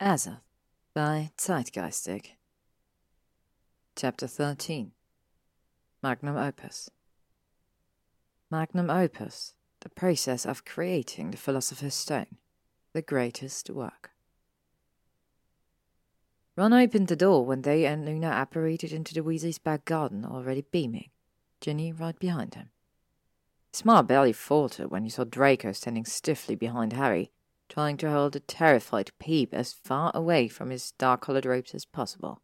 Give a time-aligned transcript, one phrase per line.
[0.00, 0.40] Azoth
[0.94, 2.36] by Zeitgeistic.
[3.94, 4.92] Chapter 13
[6.02, 6.88] Magnum Opus
[8.50, 12.38] Magnum Opus, the process of creating the Philosopher's Stone,
[12.94, 14.12] the greatest work.
[16.56, 20.64] Ron opened the door when they and Luna apparated into the Weasley's back garden, already
[20.72, 21.10] beaming,
[21.60, 22.70] Ginny right behind him.
[23.70, 27.32] His belly faltered when he saw Draco standing stiffly behind Harry,
[27.70, 32.42] trying to hold a terrified peep as far away from his dark-colored robes as possible.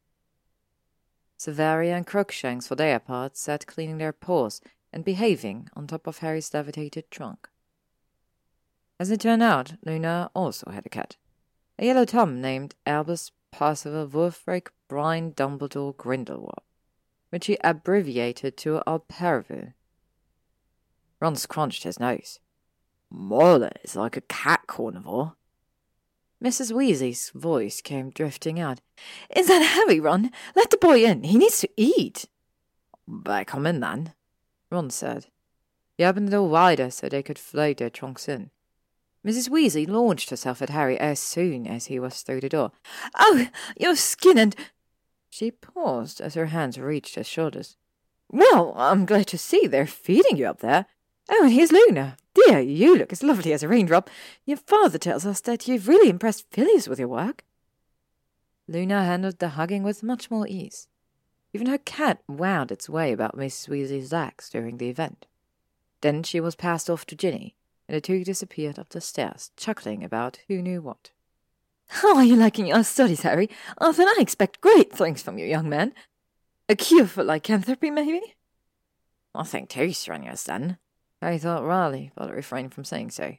[1.36, 6.18] Severia and Crookshanks, for their part, sat cleaning their paws and behaving on top of
[6.18, 7.48] Harry's levitated trunk.
[8.98, 11.16] As it turned out, Luna also had a cat,
[11.78, 16.62] a yellow tom named Albus Percival Wulfric Brian Dumbledore Grindelwald,
[17.30, 19.74] which he abbreviated to Alpervu.
[21.20, 22.38] Ron scrunched his nose.
[23.12, 25.34] Marla is like a cat carnivore.
[26.42, 26.72] Mrs.
[26.72, 28.80] Weasley's voice came drifting out.
[29.34, 30.30] Is that Harry, Ron?
[30.54, 31.24] Let the boy in.
[31.24, 32.26] He needs to eat.
[33.08, 34.12] Better come in, then,
[34.70, 35.26] Ron said.
[35.96, 38.50] He opened the door wider so they could float their trunks in.
[39.26, 39.48] Mrs.
[39.48, 42.72] Weasley launched herself at Harry as soon as he was through the door.
[43.18, 44.54] Oh, your skin and...
[45.30, 47.76] She paused as her hands reached his shoulders.
[48.28, 50.86] Well, I'm glad to see they're feeding you up there.
[51.30, 52.16] Oh, and here's Luna.
[52.36, 54.10] Dear, you look as lovely as a raindrop.
[54.44, 57.44] Your father tells us that you've really impressed Filius with your work.
[58.68, 60.86] Luna handled the hugging with much more ease.
[61.54, 65.24] Even her cat wound its way about Miss Weasley's legs during the event.
[66.02, 67.56] Then she was passed off to Ginny,
[67.88, 71.12] and the two disappeared up the stairs, chuckling about who knew what.
[71.88, 73.48] How are you liking your studies, Harry?
[73.78, 75.94] Often I expect great things from you, young man.
[76.68, 78.20] A cure for lycanthropy, maybe?
[79.34, 80.78] Nothing too strenuous, then,
[81.22, 83.36] Harry thought Riley, but I refrained from saying so.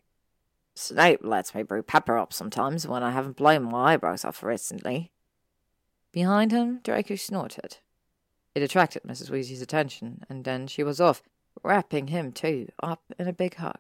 [0.73, 5.11] Snape lets me brew Pepperup sometimes when I haven't blown my eyebrows off recently.
[6.11, 7.78] Behind him, Draco snorted.
[8.55, 9.30] It attracted Mrs.
[9.30, 11.22] Weasley's attention, and then she was off,
[11.64, 13.77] wrapping him, too, up in a big hug.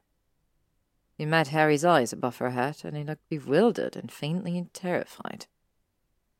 [1.17, 5.47] He met Harry's eyes above her head, and he looked bewildered and faintly terrified.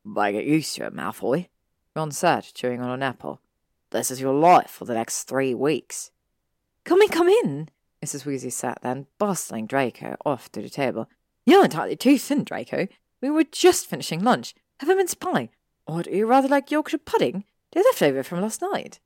[0.04, 1.48] Better get used to it, Malfoy,
[1.96, 3.40] Ron said, chewing on an apple.
[3.90, 6.12] This is your life for the next three weeks.
[6.88, 7.68] Come in, come in.
[8.02, 8.24] Mrs.
[8.24, 11.06] Weasley sat then, bustling Draco off to the table.
[11.44, 12.88] You're entirely too thin, Draco.
[13.20, 14.54] We were just finishing lunch.
[14.80, 15.50] Have a mince pie.
[15.86, 17.44] Or do you rather like Yorkshire pudding?
[17.72, 19.00] They're left over from last night.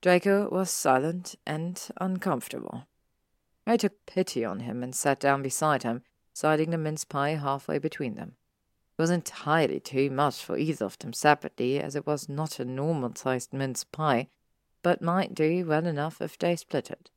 [0.00, 2.86] Draco was silent and uncomfortable.
[3.66, 6.02] I took pity on him and sat down beside him,
[6.34, 8.36] siding the mince pie halfway between them.
[8.96, 12.64] It was entirely too much for either of them separately, as it was not a
[12.64, 14.28] normal-sized mince pie,
[14.86, 17.10] but might do well enough if they split it.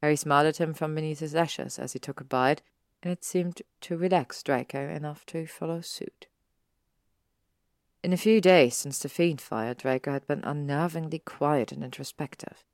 [0.00, 2.62] Harry smiled at him from beneath his lashes as he took a bite,
[3.02, 6.28] and it seemed to relax Draco enough to follow suit.
[8.02, 12.64] In a few days since the Fiendfire, Draco had been unnervingly quiet and introspective.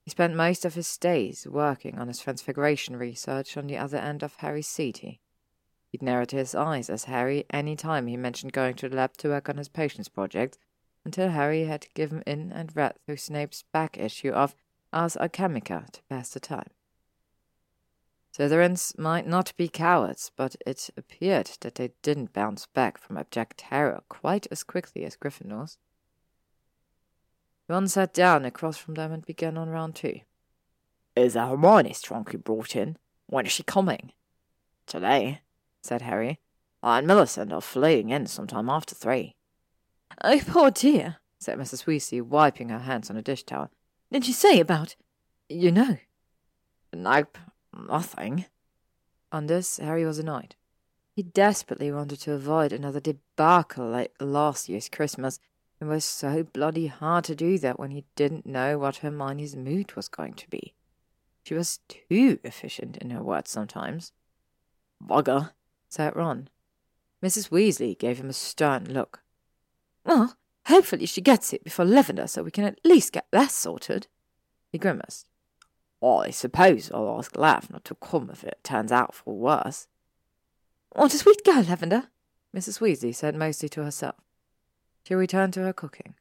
[0.00, 4.22] He spent most of his days working on his transfiguration research on the other end
[4.22, 5.20] of Harry's city.
[5.90, 9.28] He'd narrowed his eyes as Harry any time he mentioned going to the lab to
[9.28, 10.56] work on his patience project,
[11.04, 14.54] until Harry had given in and read through Snape's back issue of
[14.92, 16.70] Ars Alchemica to pass the time.
[18.36, 23.58] Slytherins might not be cowards, but it appeared that they didn't bounce back from abject
[23.58, 25.76] terror quite as quickly as Gryffindors.
[27.68, 30.20] Ron sat down across from them and began on round two.
[31.14, 32.96] Is that Hermione's trunk you brought in?
[33.26, 34.12] When is she coming?
[34.86, 35.42] Today,
[35.82, 36.40] said Harry.
[36.82, 39.36] I and Millicent are fleeing in sometime after three.
[40.22, 41.84] Oh, poor dear, said Mrs.
[41.84, 43.70] Weasley, wiping her hands on a dish towel.
[44.12, 44.96] Did you say about,
[45.48, 45.98] you know?
[46.92, 47.36] Nope,
[47.76, 48.46] nothing.
[49.32, 50.54] On this, Harry was annoyed.
[51.14, 55.40] He desperately wanted to avoid another debacle like last year's Christmas,
[55.80, 59.94] and was so bloody hard to do that when he didn't know what Hermione's mood
[59.96, 60.74] was going to be.
[61.42, 64.12] She was too efficient in her words sometimes.
[65.02, 65.50] Bugger,
[65.88, 66.48] said Ron.
[67.22, 67.50] Mrs.
[67.50, 69.23] Weasley gave him a stern look.
[70.04, 70.36] Well,
[70.66, 74.06] hopefully she gets it before Lavender so we can at least get that sorted.
[74.70, 75.26] He grimaced.
[76.02, 79.86] I suppose I'll ask Lav not to come if it turns out for worse.
[80.90, 82.08] What a sweet girl, Lavender,
[82.54, 82.80] Mrs.
[82.80, 84.16] Weasley said mostly to herself.
[85.02, 86.14] She returned to her cooking.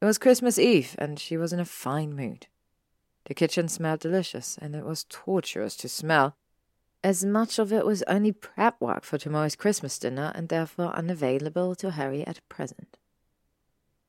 [0.00, 2.46] It was Christmas Eve, and she was in a fine mood.
[3.24, 6.36] The kitchen smelled delicious, and it was torturous to smell,
[7.02, 11.74] as much of it was only prep work for tomorrow's Christmas dinner and therefore unavailable
[11.76, 12.98] to Harry at present.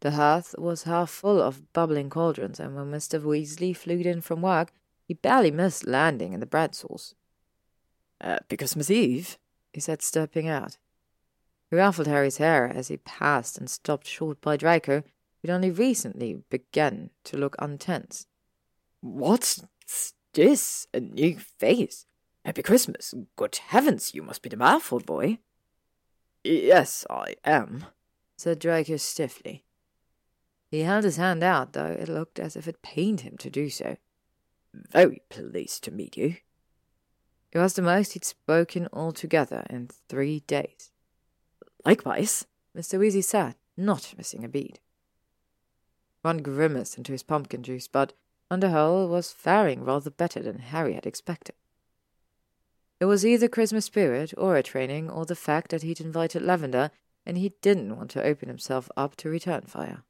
[0.02, 3.22] The hearth was half full of bubbling cauldrons, and when Mr.
[3.22, 4.72] Weasley flew in from work,
[5.04, 7.16] he barely missed landing in the bread sauce.
[8.22, 9.38] Uh, because Miss Eve,
[9.74, 10.78] he said, stepping out.
[11.70, 15.04] He ruffled Harry's hair as he passed and stopped short by Draco,
[15.42, 18.26] who'd only recently begun to look untense.
[19.02, 19.64] What's
[20.34, 20.88] this?
[20.94, 22.06] A new face?
[22.46, 23.14] Happy Christmas.
[23.36, 25.38] Good heavens, you must be the Malfoy boy.
[26.44, 27.86] Yes, I am,
[28.38, 29.66] said Draco stiffly.
[30.72, 33.70] He held his hand out, though it looked as if it pained him to do
[33.70, 33.98] so.
[34.74, 36.38] Very pleased to meet you.
[37.52, 40.92] It was the most he'd spoken altogether in three days.
[41.84, 42.46] Likewise,
[42.78, 43.00] Mr.
[43.00, 44.80] Weasley said, not missing a beat.
[46.24, 48.14] Ron grimaced into his pumpkin juice, but
[48.52, 51.56] on the whole was faring rather better than Harry had expected.
[53.00, 56.92] It was either Christmas spirit or a training or the fact that he'd invited Lavender
[57.26, 60.04] and he didn't want to open himself up to return fire.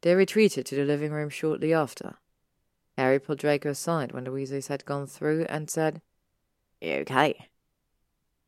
[0.00, 2.16] They retreated to the living room shortly after.
[2.98, 6.02] Harry pulled Draco aside when the Weasleys had gone through and said,
[6.80, 7.48] You okay?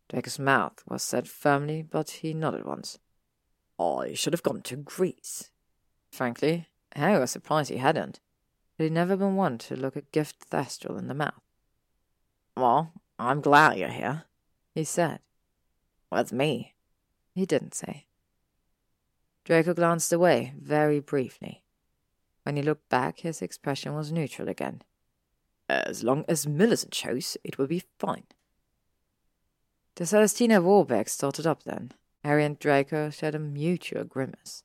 [0.08, 2.99] Draco's mouth was set firmly, but he nodded once.
[3.78, 5.50] I should have gone to Greece.
[6.11, 8.20] Frankly, Harry was surprised he hadn't.
[8.76, 11.40] He'd never been one to look a gift Thestral in the mouth.
[12.56, 14.25] Well, I'm glad you're here,
[14.75, 15.20] he said.
[16.11, 16.75] With me.
[17.34, 18.06] He didn't say.
[19.44, 21.62] Draco glanced away very briefly.
[22.44, 24.82] When he looked back, his expression was neutral again.
[25.69, 28.25] As long as Millicent shows, it will be fine.
[29.96, 31.93] The Celestina Warbeck started up then.
[32.25, 34.64] Harry and Draco shared a mutual grimace.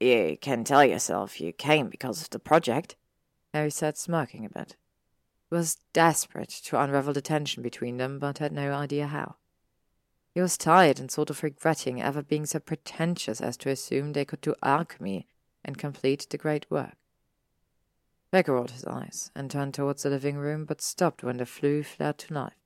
[0.00, 2.96] You can tell yourself you came because of the project,
[3.54, 4.76] Harry said, smirking a bit
[5.52, 9.36] was desperate to unravel the tension between them, but had no idea how.
[10.34, 14.24] He was tired and sort of regretting ever being so pretentious as to assume they
[14.24, 15.26] could do alchemy
[15.62, 16.96] and complete the great work.
[18.30, 21.82] Becker rolled his eyes and turned towards the living room, but stopped when the flue
[21.82, 22.56] flared to life.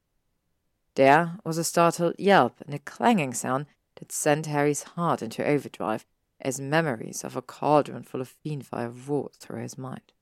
[0.94, 3.66] There was a startled yelp and a clanging sound
[3.96, 6.06] that sent Harry's heart into overdrive
[6.40, 10.12] as memories of a cauldron full of fiendfire roared through his mind.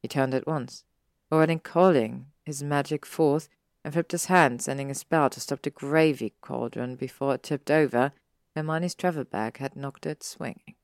[0.00, 0.84] He turned at once
[1.30, 3.48] already calling his magic forth,
[3.84, 7.70] and flipped his hand, sending a spell to stop the gravy cauldron before it tipped
[7.70, 8.12] over.
[8.54, 10.74] Hermione's travel bag had knocked it swinging.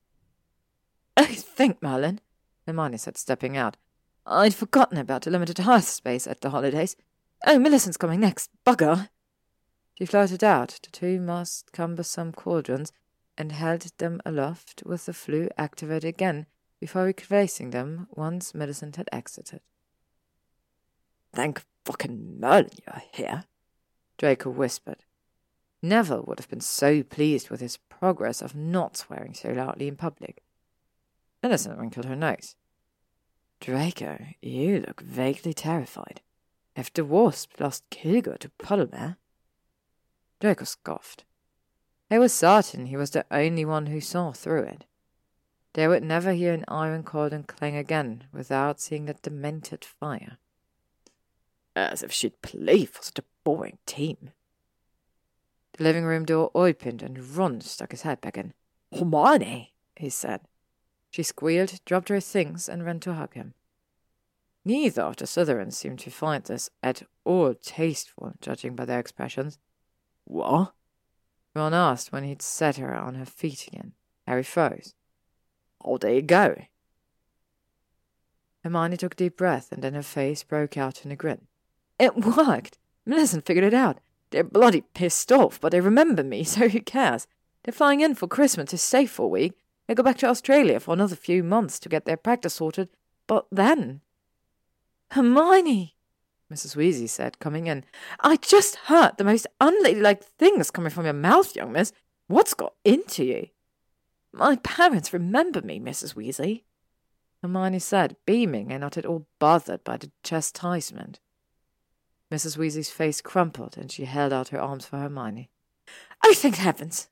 [1.17, 2.21] I think, Merlin,
[2.65, 3.77] Hermione said, stepping out.
[4.25, 6.95] I'd forgotten about the limited hearth space at the holidays.
[7.45, 8.49] Oh, Millicent's coming next.
[8.65, 9.09] Bugger!
[9.95, 12.91] She floated out the two most cumbersome cauldrons
[13.37, 16.45] and held them aloft with the flue activated again
[16.79, 19.61] before replacing them once Millicent had exited.
[21.33, 23.43] Thank fucking Merlin you're here,
[24.17, 25.03] Draco whispered.
[25.81, 29.95] Neville would have been so pleased with his progress of not swearing so loudly in
[29.95, 30.43] public.
[31.43, 32.55] Millicent wrinkled her nose.
[33.59, 36.21] Draco, you look vaguely terrified.
[36.75, 39.17] If the wasp lost Kilgore to Puddlemere?
[40.39, 41.23] Draco scoffed.
[42.09, 44.85] They was certain he was the only one who saw through it.
[45.73, 50.37] They would never hear an iron cauldron clang again without seeing that demented fire.
[51.77, 54.31] As if she'd play for such a boring team.
[55.73, 58.53] The living room door opened and Ron stuck his head back in.
[58.91, 60.41] Hermione, he said.
[61.11, 63.53] She squealed, dropped her things, and ran to hug him.
[64.65, 69.59] Neither of the Slytherins seemed to find this at all tasteful, judging by their expressions.
[70.23, 70.73] What?
[71.55, 73.93] Ron asked when he'd set her on her feet again.
[74.25, 74.95] Harry froze.
[75.85, 76.63] Oh, there you go.
[78.63, 81.47] Hermione took a deep breath, and then her face broke out in a grin.
[81.99, 82.77] It worked.
[83.05, 83.99] Millicent figured it out.
[84.29, 87.27] They're bloody pissed off, but they remember me, so who cares?
[87.63, 89.53] They're flying in for Christmas to stay for a week.
[89.87, 92.89] They go back to Australia for another few months to get their practice sorted.
[93.25, 94.01] But then.
[95.11, 95.95] Hermione,
[96.51, 96.75] Mrs.
[96.75, 97.85] Weasley said, coming in.
[98.19, 101.93] I just heard the most unladylike things coming from your mouth, young miss.
[102.27, 103.47] What's got into you?
[104.33, 106.15] My parents remember me, Mrs.
[106.15, 106.63] Weasley,
[107.41, 111.19] Hermione said, beaming and not at all bothered by the chastisement.
[112.31, 112.57] Mrs.
[112.57, 115.49] Weasley's face crumpled, and she held out her arms for Hermione.
[116.23, 117.07] Oh, thank heavens!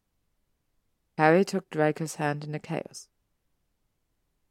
[1.17, 3.07] Harry took Draco's hand in the chaos.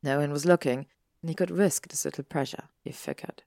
[0.02, 0.86] No one was looking,
[1.20, 3.42] and he could risk this little pressure, he figured.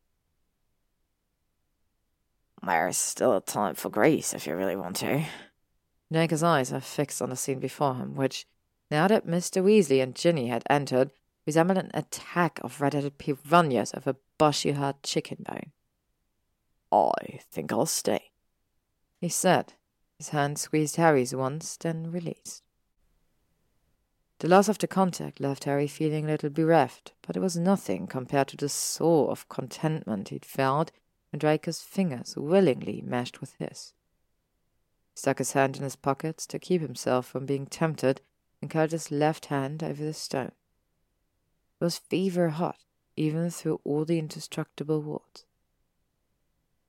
[2.64, 5.26] There's still a time for Greece if you really want to.
[6.12, 8.46] Draco's eyes were fixed on the scene before him, which,
[8.92, 9.64] now that Mr.
[9.64, 11.12] Weasley and Ginny had entered,
[11.46, 15.72] resembled an attack of red-headed piranhas over bushy hard chicken bone.
[16.92, 18.32] I think I'll stay,
[19.20, 19.74] he said.
[20.18, 22.64] His hand squeezed Harry's once, then released.
[24.40, 28.08] The loss of the contact left Harry feeling a little bereft, but it was nothing
[28.08, 30.92] compared to the soar of contentment he'd felt
[31.32, 33.94] when Draco's fingers willingly meshed with his.
[35.14, 38.22] He stuck his hand in his pocket to keep himself from being tempted,
[38.62, 40.52] and curled his left hand over the stone.
[41.80, 42.78] It was fever hot,
[43.16, 45.46] even through all the indestructible wards.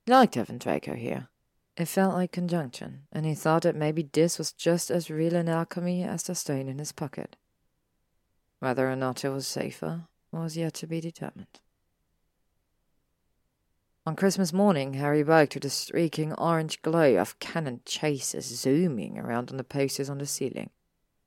[0.09, 1.29] Liked having Draco here.
[1.77, 5.51] It felt like conjunction, and he thought that maybe this was just as real an
[5.51, 7.37] alchemy as the stone in his pocket.
[8.59, 11.61] Whether or not it was safer was yet to be determined.
[14.07, 19.51] On Christmas morning, Harry woke to the streaking orange glow of cannon chasers zooming around
[19.51, 20.71] on the posters on the ceiling,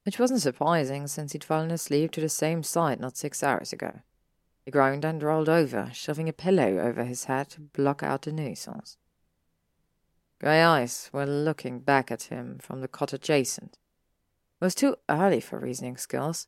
[0.06, 4.00] which wasn't surprising since he'd fallen asleep to the same sight not six hours ago.
[4.72, 8.32] He groaned and rolled over, shoving a pillow over his head to block out the
[8.32, 8.96] nuisance.
[10.40, 13.74] Grey eyes were looking back at him from the cot adjacent.
[13.74, 16.48] It was too early for reasoning skills.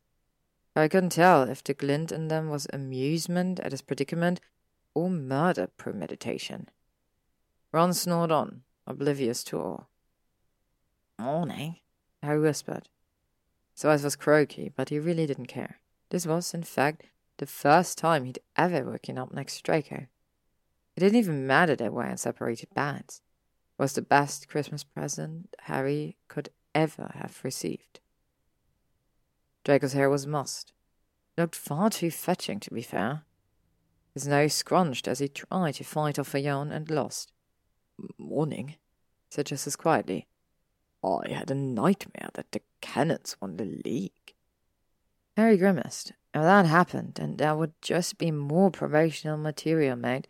[0.74, 4.40] I couldn't tell if the glint in them was amusement at his predicament
[4.94, 6.70] or murder premeditation.
[7.74, 9.90] Ron snored on, oblivious to all.
[11.20, 11.76] Morning,
[12.22, 12.88] Harry whispered.
[13.74, 15.82] His voice was croaky, but he really didn't care.
[16.10, 17.04] This was, in fact,
[17.38, 20.08] the first time he'd ever woken up next to Draco.
[20.96, 23.22] It didn't even matter they were in separated beds.
[23.78, 28.00] It was the best Christmas present Harry could ever have received.
[29.64, 30.74] Draco's hair was mussed.
[31.36, 33.24] It looked far too fetching, to be fair
[34.14, 37.32] his nose scrunched as he tried to fight off a yawn and lost.
[38.18, 38.76] Morning,
[39.30, 40.28] said just as quietly.
[41.04, 44.34] I had a nightmare that the Cannons won the league.
[45.36, 46.14] Harry grimaced.
[46.34, 50.28] If that happened, then there would just be more promotional material made,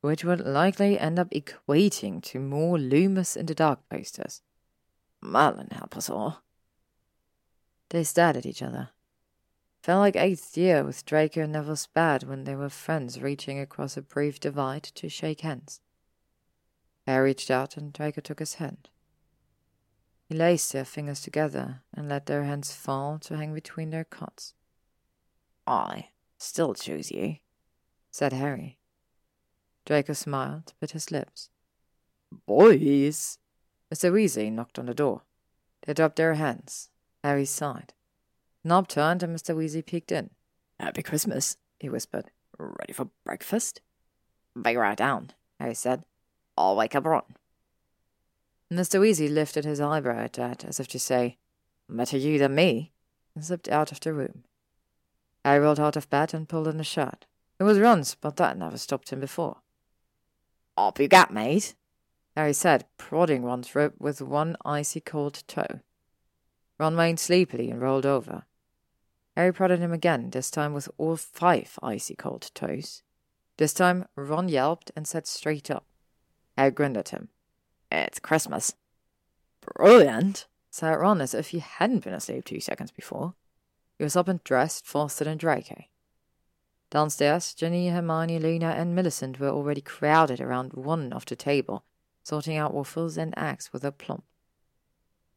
[0.00, 4.40] which would likely end up equating to more Lumos in the Dark posters.
[5.20, 6.42] Merlin help us all.
[7.90, 8.90] They stared at each other.
[9.82, 13.98] Felt like eighth year with Draco and Neville Spad when they were friends reaching across
[13.98, 15.80] a brief divide to shake hands.
[17.06, 18.88] Harry reached out and Draco took his hand.
[20.26, 24.54] He laced their fingers together and let their hands fall to hang between their cots.
[25.66, 27.36] I still choose you,
[28.10, 28.78] said Harry.
[29.86, 31.50] Draco smiled, bit his lips.
[32.46, 33.38] Boys!
[33.92, 34.10] Mr.
[34.10, 35.22] Weasley knocked on the door.
[35.86, 36.90] They dropped their hands.
[37.22, 37.92] Harry sighed.
[38.62, 39.54] Nob turned and Mr.
[39.54, 40.30] Weasley peeked in.
[40.80, 42.30] Happy Christmas, he whispered.
[42.58, 43.80] Ready for breakfast?
[44.60, 46.04] Be right down, Harry said.
[46.56, 47.36] I'll wake up Ron.
[48.72, 49.00] Mr.
[49.00, 51.36] Weasley lifted his eyebrow at that, as if to say,
[51.88, 52.92] Better you than me,
[53.34, 54.44] and slipped out of the room.
[55.44, 57.26] Harry rolled out of bed and pulled on a shirt.
[57.58, 59.58] It was Ron's, but that never stopped him before.
[60.76, 61.74] Up you got, mate,
[62.36, 65.80] Harry said, prodding Ron's rib with one icy cold toe.
[66.78, 68.44] Ron whined sleepily and rolled over.
[69.36, 73.02] Harry prodded him again, this time with all five icy cold toes.
[73.56, 75.86] This time, Ron yelped and sat straight up.
[76.56, 77.28] Harry grinned at him.
[77.90, 78.74] It's Christmas.
[79.60, 83.34] Brilliant, said Ron as if he hadn't been asleep two seconds before.
[83.98, 85.84] He was up and dressed faster than Draco.
[86.90, 91.84] Downstairs, Ginny, Hermione, Luna, and Millicent were already crowded around one of the table,
[92.22, 94.24] sorting out waffles and eggs with a plump.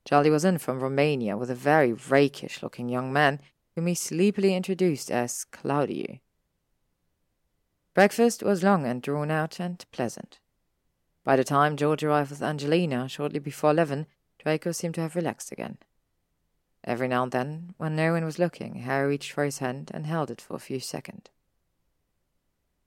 [0.05, 3.41] Charlie was in from Romania with a very rakish looking young man
[3.75, 6.19] whom he sleepily introduced as Claudio.
[7.93, 10.39] Breakfast was long and drawn out and pleasant.
[11.23, 14.07] By the time George arrived with Angelina shortly before eleven,
[14.39, 15.77] Draco seemed to have relaxed again.
[16.87, 20.07] Every now and then, when no one was looking, Harry reached for his hand and
[20.07, 21.25] held it for a few seconds.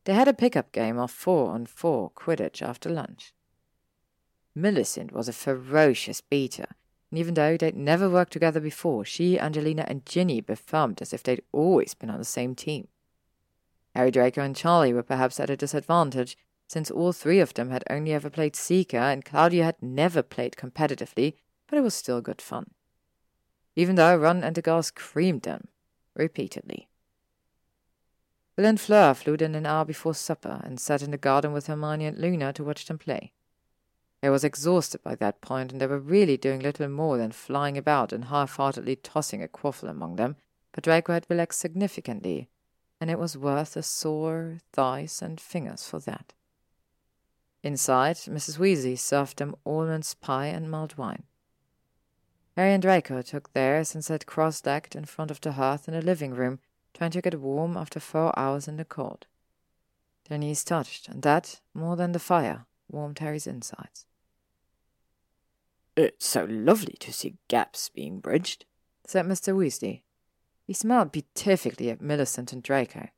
[0.05, 3.35] They had a pickup game of four on four Quidditch after lunch.
[4.55, 6.69] Millicent was a ferocious beater,
[7.11, 11.23] and even though they'd never worked together before, she, Angelina, and Ginny performed as if
[11.23, 12.89] they'd always been on the same team.
[13.95, 17.85] Harry Draco and Charlie were perhaps at a disadvantage, since all three of them had
[17.91, 21.35] only ever played Seeker, and Claudio had never played competitively,
[21.67, 22.71] but it was still good fun.
[23.81, 25.69] Even though Ron and the girls screamed them,
[26.15, 26.91] repeatedly.
[28.59, 32.05] And Fleur flew in an hour before supper and sat in the garden with Hermione
[32.05, 33.33] and Luna to watch them play.
[34.21, 37.79] They was exhausted by that point, and they were really doing little more than flying
[37.79, 40.37] about and half-heartedly tossing a quaffle among them,
[40.73, 42.51] but Draco had relaxed significantly,
[43.01, 46.35] and it was worth the sore thighs and fingers for that.
[47.63, 48.59] Inside, Mrs.
[48.59, 51.23] Weasley served them almonds pie and mulled wine.
[52.61, 56.03] Harry and Draco took theirs and sat cross-legged in front of the hearth in the
[56.03, 56.59] living room,
[56.93, 59.27] trying to get warm after four hours in the cold.
[60.29, 64.05] Their knees touched, and that, more than the fire, warmed Harry's insides.
[65.97, 68.67] It's so lovely to see gaps being bridged,
[69.07, 69.57] said Mr.
[69.57, 70.03] Weasley.
[70.67, 73.09] He smiled beatifically at Millicent and Draco.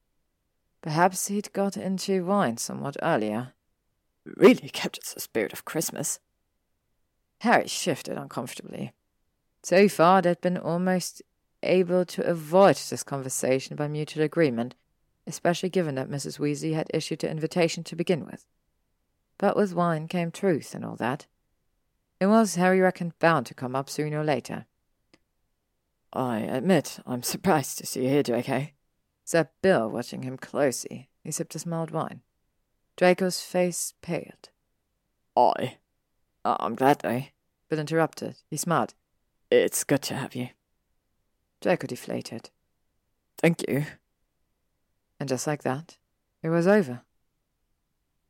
[0.82, 3.54] Perhaps he'd got into wine somewhat earlier.
[4.24, 6.20] Really captures the spirit of Christmas.
[7.40, 8.92] Harry shifted uncomfortably.
[9.62, 11.22] So far, they'd been almost
[11.62, 14.74] able to avoid this conversation by mutual agreement,
[15.26, 16.38] especially given that Mrs.
[16.38, 18.44] Weasley had issued the invitation to begin with.
[19.38, 21.26] But with wine came truth and all that.
[22.20, 24.66] It was, Harry reckoned, bound to come up sooner or later.
[26.12, 28.68] I admit I'm surprised to see you here, Draco,
[29.24, 31.08] said Bill, watching him closely.
[31.22, 32.22] He sipped his mild wine.
[32.96, 34.50] Draco's face paled.
[35.36, 35.78] I?
[36.44, 37.24] Ah, I'm glad, though.
[37.68, 38.36] Bill interrupted.
[38.50, 38.94] He smiled.
[39.54, 40.48] It's good to have you.
[41.60, 42.48] Draco deflated.
[43.36, 43.84] Thank you.
[45.20, 45.98] And just like that,
[46.42, 47.02] it was over.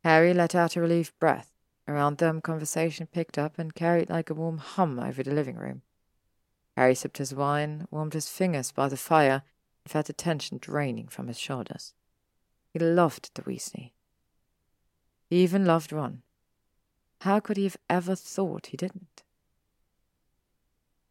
[0.02, 1.52] Harry let out a relieved breath.
[1.86, 5.82] Around them, conversation picked up and carried like a warm hum over the living room.
[6.76, 9.44] Harry sipped his wine, warmed his fingers by the fire,
[9.84, 11.94] and felt the tension draining from his shoulders.
[12.72, 13.92] He loved the Weasley.
[15.30, 16.22] He even loved Ron.
[17.20, 19.21] How could he have ever thought he didn't?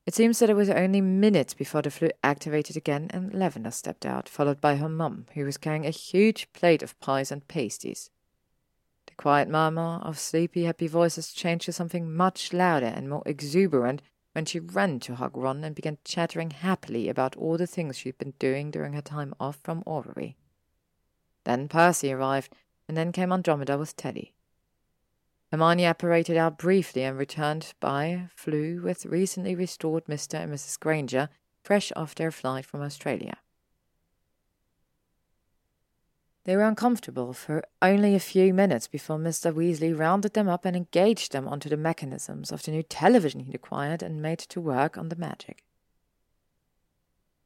[0.06, 4.06] It seems that it was only minutes before the Floo activated again and Lavender stepped
[4.06, 8.10] out, followed by her mum, who was carrying a huge plate of pies and pasties.
[9.06, 14.02] The quiet murmur of sleepy, happy voices changed to something much louder and more exuberant
[14.34, 18.18] when she ran to hug Ron and began chattering happily about all the things she'd
[18.18, 20.36] been doing during her time off from Orrery.
[21.44, 22.56] Then Percy arrived,
[22.88, 24.34] and then came Andromeda with Teddy.
[25.52, 30.36] Hermione apparated out briefly and returned by Floo with recently restored Mr.
[30.36, 30.80] and Mrs.
[30.80, 31.28] Granger,
[31.62, 33.36] fresh off their flight from Australia.
[36.46, 39.54] They were uncomfortable for only a few minutes before Mr.
[39.54, 43.54] Weasley rounded them up and engaged them onto the mechanisms of the new television he'd
[43.54, 45.66] acquired and made to work on the magic.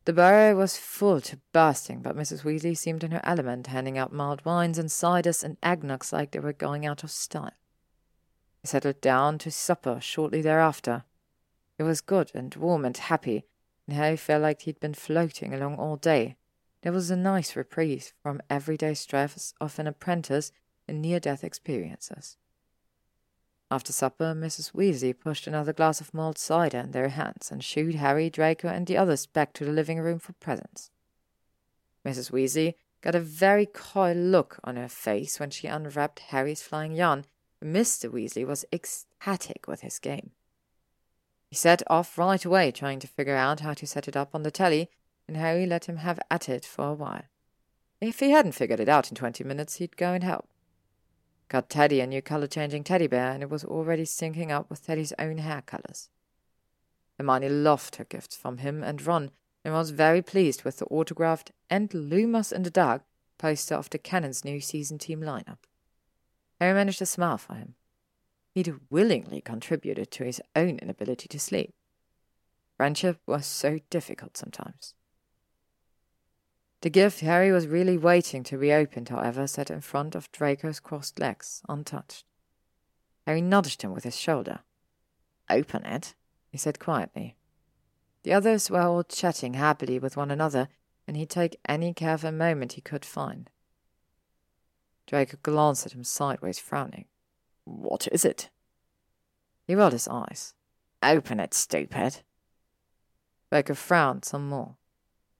[0.05, 2.43] The burrow was full to bursting, but Mrs.
[2.43, 6.39] Weasley seemed in her element, handing out mild wines and ciders and eggnogs like they
[6.39, 7.51] were going out of style.
[8.65, 11.03] Settled down to supper shortly thereafter.
[11.77, 13.45] It was good and warm and happy,
[13.86, 16.35] and Harry felt like he'd been floating along all day.
[16.81, 20.51] There was a nice reprieve from everyday stress of an apprentice
[20.87, 22.37] in near death experiences.
[23.70, 24.72] After supper, Mrs.
[24.74, 28.87] Weasley pushed another glass of mulled cider in their hands and shooed Harry, Draco, and
[28.87, 30.89] the others back to the living room for presents.
[32.03, 32.31] Mrs.
[32.31, 37.25] Weasley got a very coy look on her face when she unwrapped Harry's flying yarn.
[37.65, 38.11] Mr.
[38.11, 40.31] Weasley was ecstatic with his game.
[41.49, 44.43] He set off right away trying to figure out how to set it up on
[44.43, 44.89] the telly,
[45.27, 47.23] and Harry let him have at it for a while.
[47.99, 50.47] If he hadn't figured it out in twenty minutes, he'd go and help.
[51.47, 54.85] Got Teddy a new color changing teddy bear, and it was already syncing up with
[54.85, 56.09] Teddy's own hair colors.
[57.17, 59.31] Hermione loved her gifts from him and Ron,
[59.63, 63.03] and was very pleased with the autographed and Lumos in the Dark
[63.37, 65.59] poster of the Cannon's new season team lineup.
[66.65, 67.75] Harry managed to smile for him.
[68.55, 71.75] He'd willingly contributed to his own inability to sleep.
[72.75, 74.95] Friendship was so difficult sometimes.
[76.81, 80.79] The gift Harry was really waiting to be opened, however, sat in front of Draco's
[80.79, 82.25] crossed legs, untouched.
[83.27, 84.61] Harry nudged him with his shoulder.
[85.51, 86.15] Open it,
[86.49, 87.35] he said quietly.
[88.23, 90.69] The others were all chatting happily with one another,
[91.07, 93.51] and he'd take any careful moment he could find.
[95.07, 97.05] Draco glanced at him sideways, frowning.
[97.63, 98.50] What is it?
[99.68, 100.53] He rolled his eyes.
[101.01, 102.22] Open it, stupid.
[103.51, 104.75] Draco frowned some more.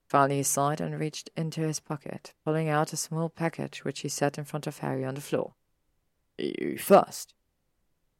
[0.08, 4.08] Finally, he sighed and reached into his pocket, pulling out a small package which he
[4.08, 5.54] set in front of Harry on the floor.
[6.38, 7.34] You first.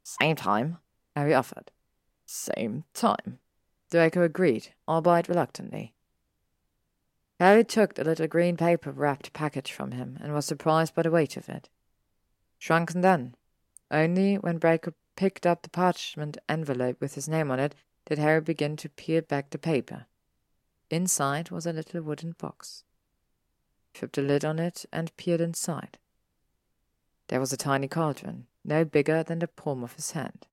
[0.02, 0.78] Same time,
[1.14, 1.70] Harry offered.
[2.24, 3.38] Same time.
[3.90, 5.94] Draco agreed, albeit reluctantly.
[7.38, 11.11] Harry took the little green paper wrapped package from him and was surprised by the
[11.11, 11.68] weight of it.
[12.59, 13.35] Shrunken then.
[13.90, 17.75] Only when Draco picked up the parchment envelope with his name on it
[18.07, 20.07] did Harry begin to peel back the paper.
[20.90, 22.85] Inside was a little wooden box.
[23.92, 25.99] He flipped the lid on it and peered inside.
[27.29, 30.46] There was a tiny cauldron, no bigger than the palm of his hand.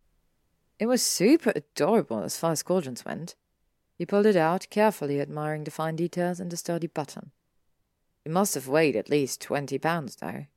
[0.80, 3.36] It was super adorable as far as cauldrons went.
[4.04, 7.32] He pulled it out, carefully admiring the fine details and the sturdy button.
[8.26, 10.48] It must have weighed at least twenty pounds, though.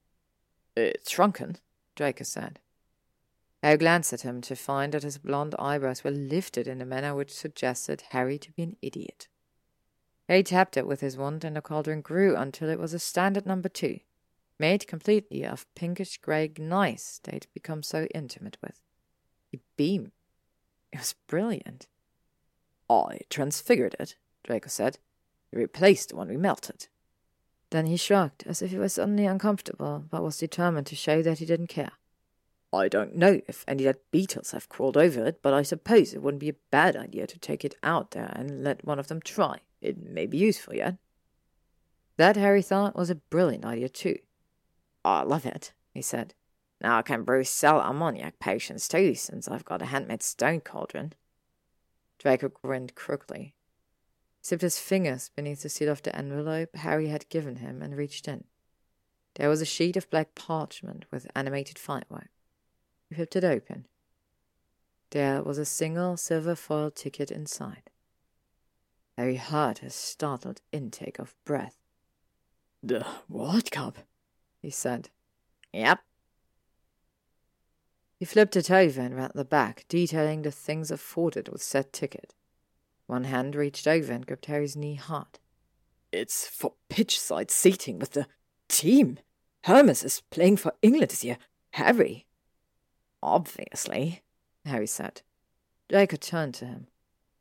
[0.76, 1.58] It's shrunken,
[1.94, 2.58] Draco said.
[3.62, 7.14] Harry glanced at him to find that his blond eyebrows were lifted in a manner
[7.14, 9.28] which suggested Harry to be an idiot.
[10.26, 13.46] He tapped it with his wand, and the cauldron grew until it was a standard
[13.46, 14.00] number two,
[14.58, 18.80] made completely of pinkish grey gneiss they'd become so intimate with.
[19.52, 20.10] He beamed.
[20.92, 21.86] It was brilliant.
[22.88, 24.98] I transfigured it, Draco said.
[25.50, 26.88] He replaced the one we melted.
[27.70, 31.38] Then he shrugged, as if he was suddenly uncomfortable, but was determined to show that
[31.38, 31.92] he didn't care.
[32.72, 36.22] I don't know if any dead beetles have crawled over it, but I suppose it
[36.22, 39.20] wouldn't be a bad idea to take it out there and let one of them
[39.20, 39.60] try.
[39.80, 40.96] It may be useful yet.
[42.16, 44.18] That, Harry thought, was a brilliant idea, too.
[45.04, 46.34] I love it, he said.
[46.80, 51.14] Now I can brew sal ammoniac potions, too, since I've got a handmade stone cauldron.
[52.18, 53.54] Draco grinned crookedly.
[54.38, 57.96] He sipped his fingers beneath the seal of the envelope Harry had given him and
[57.96, 58.44] reached in.
[59.34, 62.30] There was a sheet of black parchment with animated firework.
[63.08, 63.86] He flipped it open.
[65.10, 67.90] There was a single silver foil ticket inside.
[69.16, 71.78] Harry heard a startled intake of breath.
[72.82, 73.98] The World cup?
[74.60, 75.10] he said.
[75.72, 76.00] Yep.
[78.18, 82.34] He flipped it over and read the back, detailing the things afforded with said ticket.
[83.06, 85.38] One hand reached over and gripped Harry's knee hard.
[86.12, 88.26] It's for pitch side seating with the
[88.68, 89.18] team.
[89.64, 91.38] Hermes is playing for England this year.
[91.72, 92.26] Harry.
[93.22, 94.22] Obviously,
[94.64, 95.22] Harry said.
[95.88, 96.86] Draco turned to him.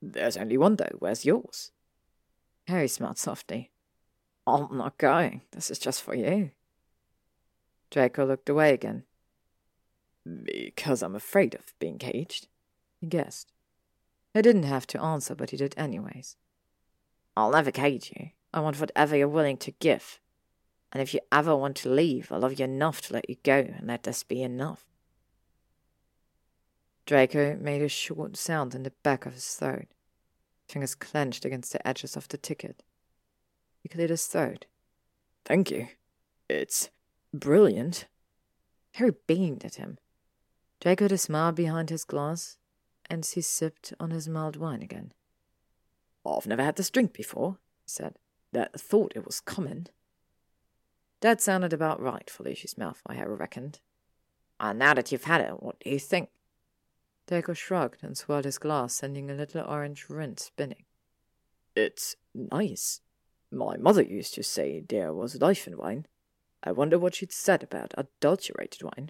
[0.01, 0.97] There's only one, though.
[0.99, 1.71] Where's yours?
[2.67, 3.71] Harry smiled softly.
[4.45, 5.41] I'm not going.
[5.51, 6.51] This is just for you.
[7.89, 9.03] Draco looked away again.
[10.25, 12.47] Because I'm afraid of being caged,
[12.99, 13.51] he guessed.
[14.33, 16.35] He didn't have to answer, but he did anyways.
[17.37, 18.29] I'll never cage you.
[18.53, 20.19] I want whatever you're willing to give.
[20.91, 23.59] And if you ever want to leave, I love you enough to let you go
[23.59, 24.85] and let this be enough.
[27.05, 29.87] Draco made a short sound in the back of his throat,
[30.67, 32.81] fingers clenched against the edges of the ticket.
[33.83, 34.65] He cleared his throat.
[35.43, 35.89] Thank you.
[36.49, 36.89] It's
[37.33, 38.07] brilliant.
[38.93, 39.99] Harry beamed at him.
[40.85, 42.59] Draco had a smile behind his glass,
[43.09, 45.13] and he sipped on his mild wine again.
[46.23, 48.19] I've never had this drink before, he said.
[48.51, 49.87] That thought it was common.
[51.21, 53.79] That sounded about right for Lucius Malfoy, Harry reckoned.
[54.59, 56.29] And now that you've had it, what do you think?
[57.25, 60.83] Draco shrugged and swirled his glass, sending a little orange rinse spinning.
[61.75, 63.01] It's nice.
[63.51, 66.05] My mother used to say there was life in wine.
[66.61, 69.09] I wonder what she'd said about adulterated wine.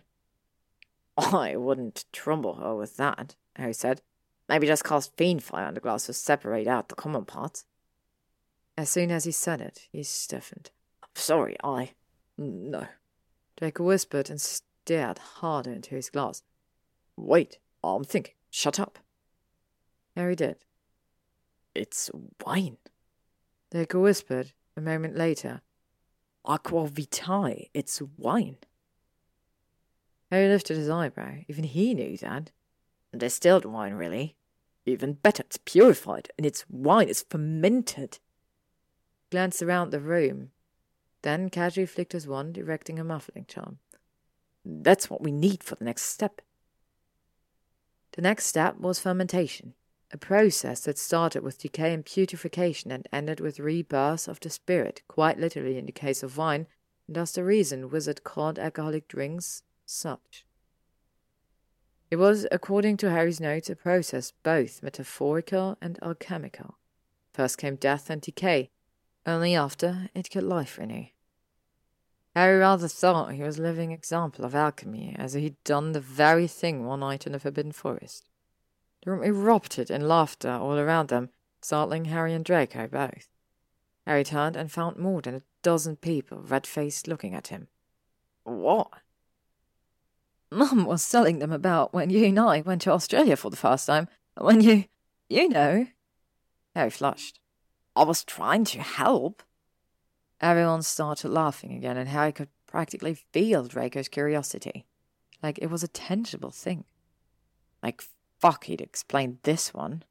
[1.17, 4.01] I wouldn't trouble her with that, Harry said.
[4.49, 7.65] Maybe just cast fiend fire on the glass to separate out the common parts.
[8.77, 10.71] As soon as he said it, he stiffened.
[11.13, 11.91] Sorry, I.
[12.37, 12.87] No.
[13.55, 16.43] Draco whispered and stared harder into his glass.
[17.15, 18.33] Wait, I'm thinking.
[18.49, 18.99] Shut up.
[20.15, 20.57] Harry did.
[21.73, 22.11] It's
[22.45, 22.77] wine.
[23.71, 25.61] Draco whispered a moment later.
[26.43, 28.57] Aqua vitae, it's wine.
[30.35, 31.37] Harry lifted his eyebrow.
[31.47, 32.51] Even he knew that.
[33.15, 34.35] Distilled wine, really.
[34.85, 38.19] Even better, it's purified, and its wine is fermented.
[39.21, 40.51] He glanced around the room,
[41.21, 43.77] then casually flicked his wand, erecting a muffling charm.
[44.65, 46.41] That's what we need for the next step.
[48.11, 49.73] The next step was fermentation,
[50.11, 55.01] a process that started with decay and putrefaction and ended with rebirth of the spirit,
[55.07, 56.67] quite literally in the case of wine,
[57.07, 60.45] and thus the reason Wizard called alcoholic drinks such.
[62.11, 66.77] It was, according to Harry's notes, a process both metaphorical and alchemical.
[67.33, 68.69] First came death and decay,
[69.25, 71.05] only after it could life renew.
[72.35, 76.47] Harry rather thought he was a living example of alchemy, as he'd done the very
[76.47, 78.27] thing one night in the Forbidden Forest.
[79.03, 81.29] The room erupted in laughter all around them,
[81.61, 83.29] startling Harry and Draco both.
[84.05, 87.67] Harry turned and found more than a dozen people, red faced, looking at him.
[88.43, 88.89] What?
[90.51, 93.87] Mum was telling them about when you and I went to Australia for the first
[93.87, 94.07] time.
[94.37, 94.85] When you.
[95.29, 95.87] you know.
[96.75, 97.39] Harry flushed.
[97.95, 99.43] I was trying to help.
[100.41, 104.85] Everyone started laughing again, and Harry could practically feel Draco's curiosity.
[105.41, 106.83] Like it was a tangible thing.
[107.81, 108.03] Like
[108.39, 110.03] fuck he'd explained this one.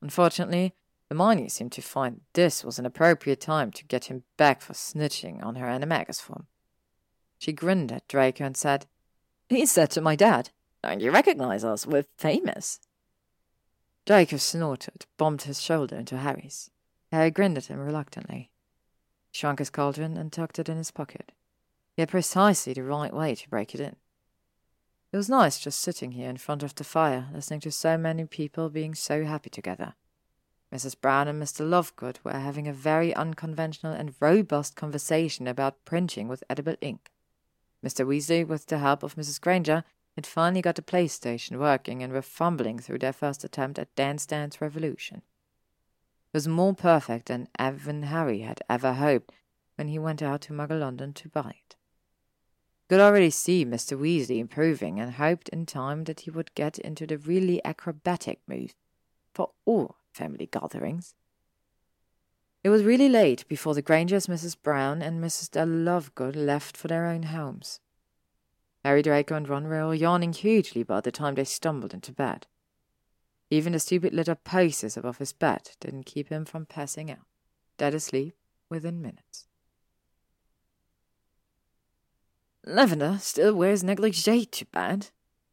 [0.00, 0.74] Unfortunately,
[1.10, 5.44] Hermione seemed to find this was an appropriate time to get him back for snitching
[5.44, 6.46] on her animagus form.
[7.38, 8.86] She grinned at Draco and said,
[9.48, 10.50] He said to my dad,
[10.82, 11.86] Don't you recognize us?
[11.86, 12.80] We're famous.
[14.04, 16.70] Draco snorted, bumped his shoulder into Harry's.
[17.12, 18.50] Harry grinned at him reluctantly.
[19.32, 21.32] Shrunk his cauldron and tucked it in his pocket.
[21.94, 23.96] He had precisely the right way to break it in.
[25.12, 28.24] It was nice just sitting here in front of the fire, listening to so many
[28.24, 29.94] people being so happy together.
[30.74, 31.00] Mrs.
[31.00, 31.68] Brown and Mr.
[31.68, 37.10] Lovegood were having a very unconventional and robust conversation about printing with edible ink.
[37.86, 38.04] Mr.
[38.04, 39.40] Weasley, with the help of Mrs.
[39.40, 39.84] Granger,
[40.16, 44.26] had finally got the PlayStation working and were fumbling through their first attempt at Dance
[44.26, 45.18] Dance Revolution.
[45.18, 49.32] It was more perfect than even Harry had ever hoped
[49.76, 51.76] when he went out to Muggle London to buy it.
[52.88, 53.96] Could already see Mr.
[53.96, 58.74] Weasley improving and hoped in time that he would get into the really acrobatic mood
[59.32, 61.14] for all family gatherings.
[62.66, 64.56] It was really late before the Grangers, Mrs.
[64.60, 65.52] Brown, and Mrs.
[65.52, 67.78] de Lovegood left for their own homes.
[68.84, 72.48] Harry Draco and Ron were all yawning hugely by the time they stumbled into bed.
[73.50, 77.28] Even the stupid little paces above his bed didn't keep him from passing out,
[77.78, 78.34] dead asleep
[78.68, 79.46] within minutes.
[82.64, 85.10] Lavender still wears negligee to bed,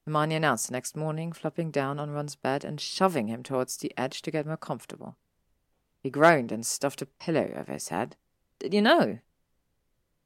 [0.08, 3.94] Hermione announced the next morning, flopping down on Ron's bed and shoving him towards the
[3.96, 5.16] edge to get more comfortable.
[6.04, 8.18] He groaned and stuffed a pillow over his head.
[8.60, 9.20] Did you know?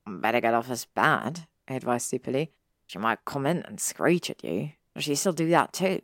[0.07, 2.51] Better get off his bed, I advised sleepily.
[2.87, 4.71] She might come in and screech at you.
[4.95, 6.01] Does she still do that too?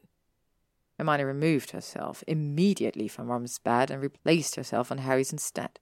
[0.99, 5.79] Hermione removed herself immediately from Ron's bed and replaced herself on Harry's instead.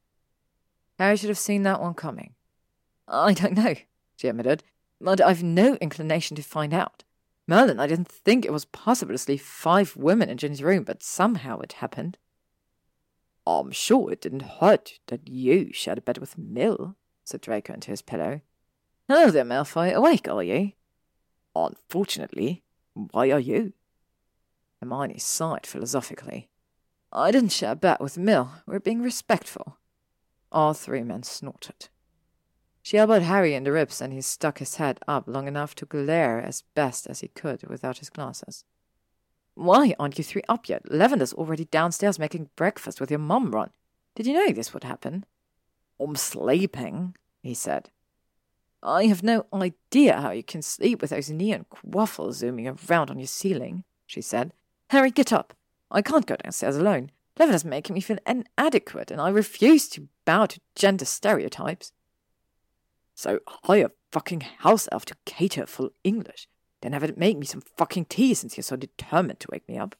[0.98, 2.36] Harry should have seen that one coming.
[3.08, 3.76] I don't know,
[4.16, 4.64] she admitted,
[5.02, 7.04] but I've no inclination to find out.
[7.46, 11.04] Merlin, I didn't think it was possible to sleep five women in Ginny's room, but
[11.04, 12.18] somehow it happened.
[13.46, 17.92] I'm sure it didn't hurt that you shared a bed with Mill, said Draco into
[17.92, 18.42] his pillow.
[19.08, 19.94] Hello there, Malfoy.
[19.94, 20.74] Awake, are you?
[21.56, 22.64] Unfortunately.
[22.94, 23.74] Why are you?
[24.80, 26.50] Hermione sighed philosophically.
[27.12, 28.52] I didn't share a bed with Mill.
[28.66, 29.78] We're being respectful.
[30.52, 31.90] All three men snorted.
[32.84, 35.86] She elbowed Harry in the ribs, and he stuck his head up long enough to
[35.86, 38.66] glare as best as he could without his glasses.
[39.56, 40.90] Why aren't you three up yet?
[40.90, 43.72] Lavender's already downstairs making breakfast with your mum, Ron.
[44.16, 45.26] Did you know this would happen?
[46.00, 47.90] I'm sleeping, he said.
[48.84, 53.20] I have no idea how you can sleep with those neon quaffles zooming around on
[53.20, 54.54] your ceiling, she said.
[54.90, 55.54] Harry, get up.
[55.92, 57.12] I can't go downstairs alone.
[57.38, 61.92] Lavender's making me feel inadequate, and I refuse to bow to gender stereotypes.
[63.14, 66.48] So hire a fucking house elf to cater full English.
[66.82, 69.78] Then have it make me some fucking tea since you're so determined to wake me
[69.78, 69.96] up.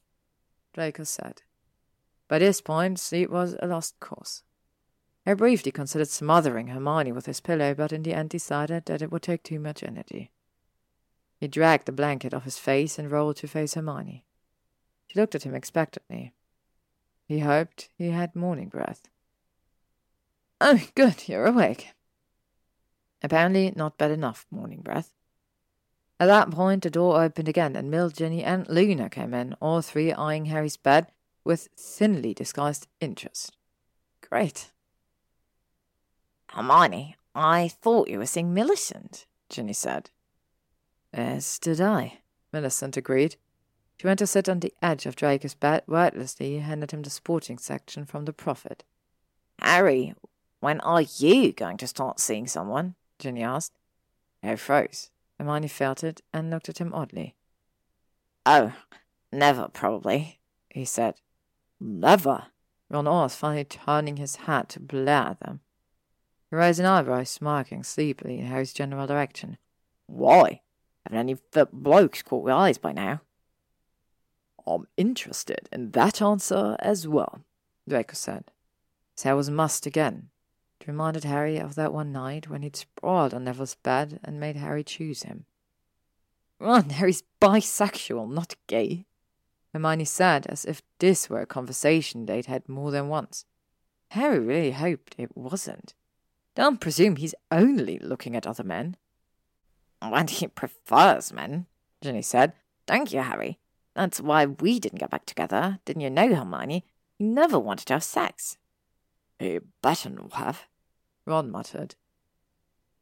[0.74, 1.44] Draco said.
[2.28, 4.44] By this point, sleep was a lost cause.
[5.26, 9.12] He briefly considered smothering Hermione with his pillow, but in the end decided that it
[9.12, 10.32] would take too much energy.
[11.38, 14.24] He dragged the blanket off his face and rolled to face Hermione.
[15.08, 16.34] She looked at him expectantly.
[17.26, 19.10] He hoped he had morning breath.
[20.60, 21.90] Oh, good, you're awake.
[23.22, 25.14] Apparently not bad enough morning breath.
[26.22, 29.82] At that point, the door opened again, and Mill, Ginny, and Luna came in, all
[29.82, 31.08] three eyeing Harry's bed
[31.44, 33.58] with thinly disguised interest.
[34.30, 34.70] Great.
[36.50, 40.12] Hermione, I thought you were seeing Millicent, Ginny said.
[41.12, 42.20] As did I,
[42.54, 43.38] Millicent agreed.
[44.00, 47.58] She went to sit on the edge of Draco's bed, wordlessly handed him the sporting
[47.58, 48.84] section from the Prophet.
[49.60, 50.14] Harry,
[50.60, 52.94] when are you going to start seeing someone?
[53.18, 53.74] Ginny asked.
[54.44, 55.11] Harry froze.
[55.42, 57.34] Hermione felt it and looked at him oddly.
[58.46, 58.74] Oh,
[59.32, 61.16] never, probably, he said.
[61.80, 62.46] Never?
[62.92, 65.62] Ron asked, finally turning his head to blare at them.
[66.52, 69.58] He raised an eyebrow, smirking sleepily in Harry's general direction.
[70.06, 70.62] Why?
[71.08, 73.22] Haven't any fit blokes caught your eyes by now?
[74.68, 77.42] I'm interested in that answer as well,
[77.90, 78.52] Draco said.
[79.16, 80.30] His hair was mussed again,
[80.82, 84.56] it reminded Harry of that one night when he'd sprawled on Neville's bed and made
[84.56, 85.46] Harry choose him.
[86.60, 89.06] Ron, Harry's bisexual, not gay.
[89.74, 93.46] Hermione said, as if this were a conversation they'd had more than once.
[94.10, 95.94] Harry really hoped it wasn't.
[96.56, 98.98] Don't presume he's only looking at other men.
[100.02, 101.68] When he prefers men,
[102.02, 102.54] Ginny said.
[102.88, 103.60] Thank you, Harry.
[103.94, 106.86] That's why we didn't get back together, didn't you know, Hermione?
[107.18, 108.58] He never wanted to have sex.
[109.42, 110.68] He better not have.
[111.26, 111.96] Ron muttered.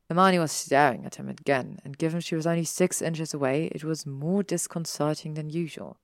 [0.08, 3.84] Hermione was staring at him again, and given she was only six inches away, it
[3.84, 5.98] was more disconcerting than usual.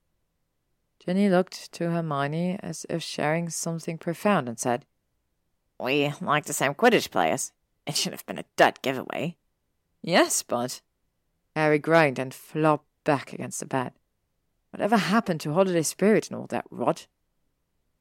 [1.00, 4.86] Ginny looked to Hermione as if sharing something profound and said,
[5.80, 7.54] We like the same Quidditch players.
[7.88, 9.38] It should have been a dead giveaway.
[10.02, 10.82] Yes, but.
[11.56, 13.94] Harry groaned and flopped back against the bed.
[14.72, 17.08] Whatever happened to holiday spirit and all that rot?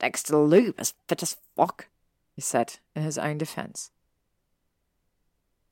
[0.00, 1.86] Dexter Loop is fit as fuck,
[2.34, 3.90] he said in his own defence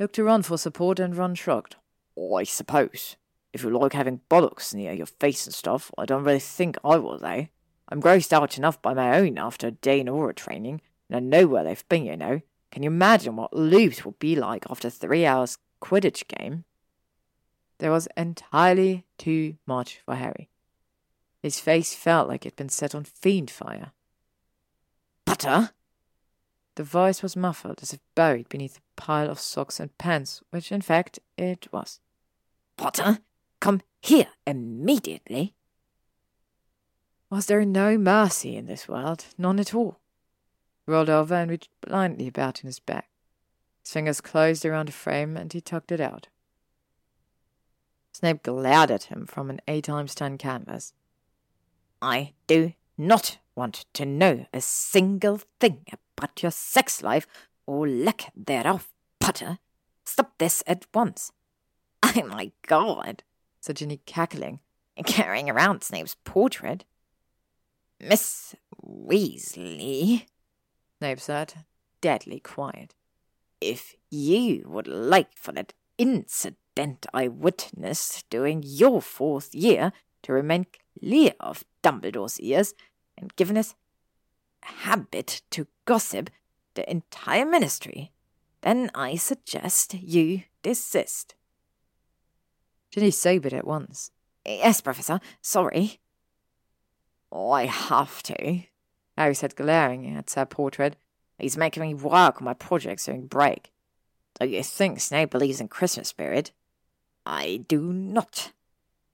[0.02, 1.76] looked to Ron for support, and Ron shrugged.
[2.16, 3.16] Oh, I suppose.
[3.52, 6.96] If you like having bollocks near your face and stuff, I don't really think I
[6.96, 7.46] will, though.
[7.88, 11.20] I'm grossed out enough by my own after a day in Auror training, and I
[11.20, 12.40] know where they've been, you know.
[12.72, 16.64] Can you imagine what loops will be like after three hours Quidditch game?
[17.78, 20.48] There was entirely too much for Harry.
[21.42, 23.92] His face felt like it'd been set on fiend fire.
[25.24, 25.70] Butter?
[26.74, 30.72] The voice was muffled, as if buried beneath a pile of socks and pants, which
[30.72, 32.00] in fact it was.
[32.76, 33.18] Potter,
[33.60, 35.54] come here immediately.
[37.28, 39.26] Was there no mercy in this world?
[39.36, 39.98] None at all.
[40.86, 43.04] He rolled over and reached blindly about in his bag.
[43.82, 46.28] His fingers closed around a frame and he tugged it out.
[48.12, 50.92] Snape glared at him from an eight times ten canvas.
[52.00, 55.84] I do not want to know a single thing
[56.16, 57.26] about your sex life
[57.66, 58.88] or lack thereof,
[59.20, 59.58] Potter.
[60.04, 61.32] Stop this at once.
[62.14, 63.22] Oh my god,
[63.60, 64.60] said Ginny, cackling,
[64.96, 66.84] and carrying around Snape's portrait.
[68.00, 70.26] Miss Weasley,
[70.98, 71.54] Snape said,
[72.00, 72.94] deadly quiet.
[73.60, 80.66] If you would like for that incident I witnessed during your fourth year to remain
[80.98, 82.74] clear of Dumbledore's ears,
[83.16, 83.74] and given his
[84.62, 86.30] habit to gossip
[86.74, 88.12] the entire ministry,
[88.62, 91.34] then I suggest you desist.
[92.90, 94.10] Ginny sobered at once.
[94.44, 96.00] Yes, Professor, sorry.
[97.30, 98.62] Oh, I have to,
[99.16, 100.96] Harry said, glaring at Sir Portrait.
[101.38, 103.72] He's making me work on my projects during break.
[104.38, 106.52] Do you think Snape believes in Christmas spirit?
[107.24, 108.52] I do not.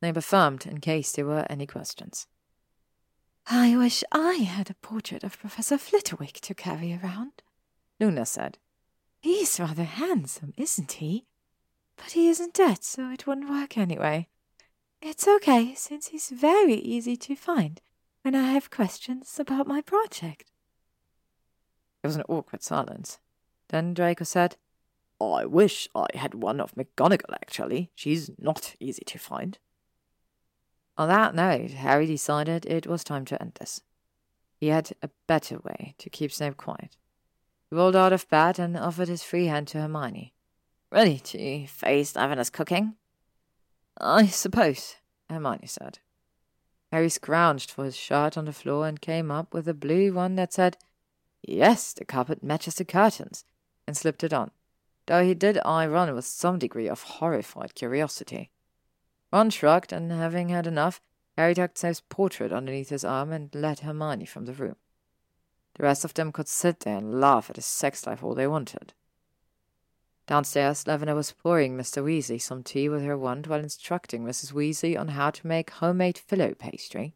[0.01, 2.27] Snape affirmed in case there were any questions.
[3.51, 7.43] I wish I had a portrait of Professor Flitwick to carry around,
[7.99, 8.59] Luna said.
[9.21, 11.25] He's rather handsome, isn't he?
[11.97, 14.29] But he isn't dead, so it wouldn't work anyway.
[15.01, 17.81] It's okay, since he's very easy to find
[18.21, 20.53] when I have questions about my project.
[22.03, 23.19] There was an awkward silence.
[23.69, 24.57] Then Draco said,
[25.21, 27.91] I wish I had one of McGonagall, actually.
[27.95, 29.59] She's not easy to find.
[30.99, 33.83] On that note, Harry decided it was time to end this.
[34.57, 36.97] He had a better way to keep Snape quiet.
[37.71, 40.35] He rolled out of bed and offered his free hand to Hermione.
[40.91, 42.97] Ready to face Lavender's cooking?
[44.01, 44.97] I suppose,
[45.31, 46.01] Hermione said.
[46.91, 50.35] Harry scrounged for his shirt on the floor and came up with a blue one
[50.35, 50.79] that said,
[51.43, 53.45] Yes, the carpet matches the curtains,
[53.87, 54.51] and slipped it on,
[55.07, 58.51] though he did eye Ron with some degree of horrified curiosity.
[59.33, 61.01] Ron shrugged, and having had enough,
[61.37, 64.77] Harry tucked Snape's portrait underneath his arm and led Hermione from the room.
[65.75, 68.47] The rest of them could sit there and laugh at his sex life all they
[68.47, 68.95] wanted.
[70.27, 72.03] Downstairs, Lavender was pouring Mr.
[72.05, 74.53] Weasley some tea with her wand while instructing Mrs.
[74.53, 77.15] Weasley on how to make homemade filo pastry.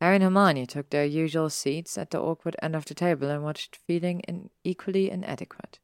[0.00, 3.42] Harry and Hermione took their usual seats at the awkward end of the table and
[3.42, 5.78] watched, feeling in equally inadequate.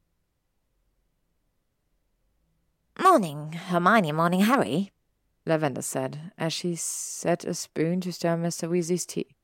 [3.03, 4.91] Morning, Hermione, morning, Harry,
[5.47, 8.69] Lavender said, as she set a spoon to stir Mr.
[8.69, 9.35] Weasley's tea.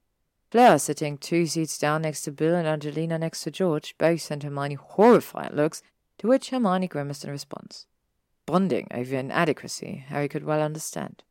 [0.51, 4.43] Fleur, sitting two seats down next to Bill and Angelina next to George, both sent
[4.43, 5.81] Hermione horrified looks,
[6.19, 7.87] to which Hermione grimaced in response.
[8.45, 11.23] Bonding over inadequacy, Harry could well understand.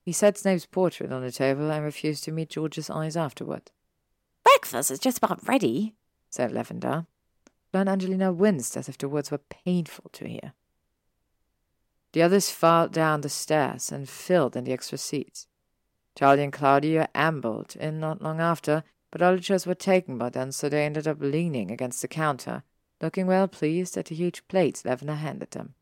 [0.00, 3.70] He set Snape's portrait on the table and refused to meet George's eyes afterward.
[4.44, 5.94] Breakfast is just about ready,
[6.30, 7.04] said Lavender.
[7.70, 10.54] Fleur and Angelina winced as if the words were painful to hear.
[12.14, 15.48] The others filed down the stairs and filled in the extra seats.
[16.16, 20.28] Charlie and Claudio ambled in not long after, but all the chairs were taken by
[20.28, 22.62] then, so they ended up leaning against the counter,
[23.00, 25.74] looking well pleased at the huge plates Lavender handed them.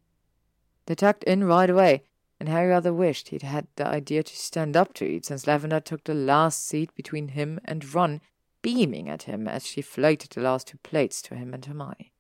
[0.87, 2.05] They tucked in right away,
[2.41, 5.81] and Harry rather wished he'd had the idea to stand up to eat, since Lavender
[5.81, 8.23] took the last seat between him and Ron,
[8.63, 12.11] beaming at him as she floated the last two plates to him and Hermione.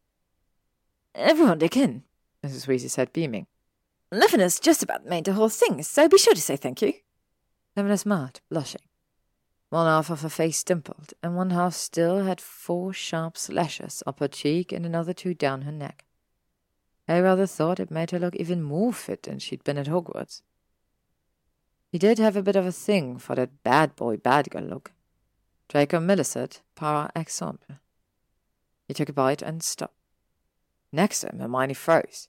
[1.15, 2.03] Everyone dig in,
[2.45, 2.67] Mrs.
[2.67, 3.47] Weasley said, beaming.
[4.13, 6.93] Lavender's just about made the whole thing, so be sure to say thank you.
[7.75, 8.83] Lavender smiled, blushing.
[9.71, 14.21] One half of her face dimpled, and one half still had four sharp slashes up
[14.21, 16.05] her cheek and another two down her neck.
[17.09, 20.43] I rather thought it made her look even more fit than she'd been at Hogwarts.
[21.91, 24.93] He did have a bit of a thing for that bad boy, bad girl look.
[25.69, 27.77] Draco Millicent, par exemple.
[28.87, 29.97] He took a bite and stopped.
[30.93, 32.29] Next to him, Hermione froze.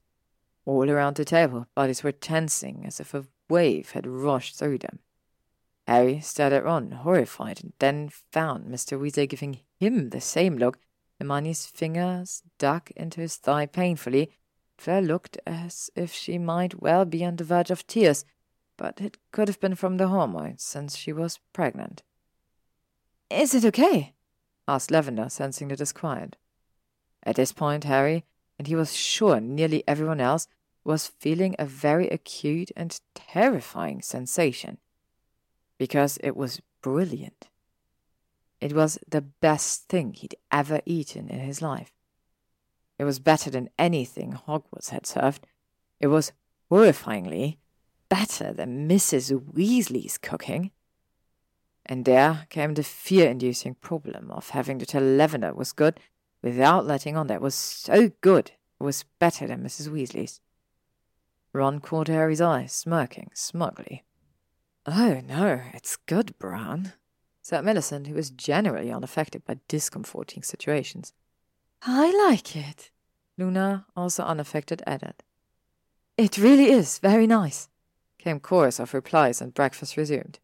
[0.66, 5.00] All around the table, bodies were tensing as if a wave had rushed through them.
[5.88, 8.98] Harry stared at Ron, horrified, and then found Mr.
[8.98, 10.80] Weasley giving him the same look.
[11.20, 14.32] Hermione's fingers dug into his thigh painfully.
[14.78, 18.24] Fleur looked as if she might well be on the verge of tears,
[18.78, 22.02] but it could have been from the hormones, since she was pregnant.
[23.30, 24.14] Is it okay?
[24.68, 26.38] asked Lavender, sensing the disquiet.
[27.24, 28.24] At this point, Harry,
[28.58, 30.48] and he was sure nearly everyone else,
[30.84, 34.78] was feeling a very acute and terrifying sensation.
[35.78, 37.50] Because it was brilliant.
[38.60, 41.92] It was the best thing he'd ever eaten in his life.
[42.98, 45.46] It was better than anything Hogwarts had served.
[46.00, 46.32] It was
[46.72, 47.58] horrifyingly
[48.10, 49.32] better than Mrs.
[49.54, 50.72] Weasley's cooking.
[51.86, 56.00] And there came the fear inducing problem of having to tell Lavender was good
[56.42, 59.90] without letting on that was so good it was better than Mrs.
[59.90, 60.40] Weasley's.
[61.54, 64.04] Ron caught Harry's eye, smirking smugly.
[64.88, 66.94] Oh, no, it's good, Brown,
[67.44, 71.14] said Millicent, who was generally unaffected by discomforting situations.
[71.84, 72.90] I like it,
[73.38, 75.14] Luna, also unaffected, added.
[76.18, 77.70] It really is very nice,
[78.18, 80.40] came chorus of replies, and breakfast resumed.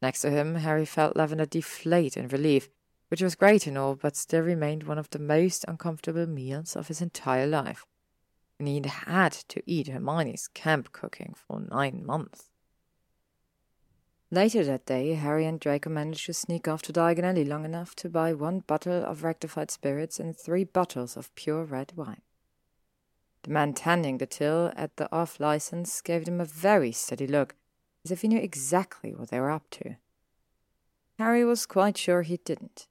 [0.00, 2.70] Next to him, Harry felt Lavender deflate in relief,
[3.08, 6.88] which was great and all, but still remained one of the most uncomfortable meals of
[6.88, 7.84] his entire life
[8.58, 12.50] and he'd had to eat Hermione's camp cooking for nine months.
[14.30, 17.94] Later that day, Harry and Draco managed to sneak off to Diagon Alley long enough
[17.96, 22.22] to buy one bottle of rectified spirits and three bottles of pure red wine.
[23.44, 27.54] The man tending the till at the off license gave them a very steady look,
[28.04, 29.96] as if he knew exactly what they were up to.
[31.18, 32.88] Harry was quite sure he didn't.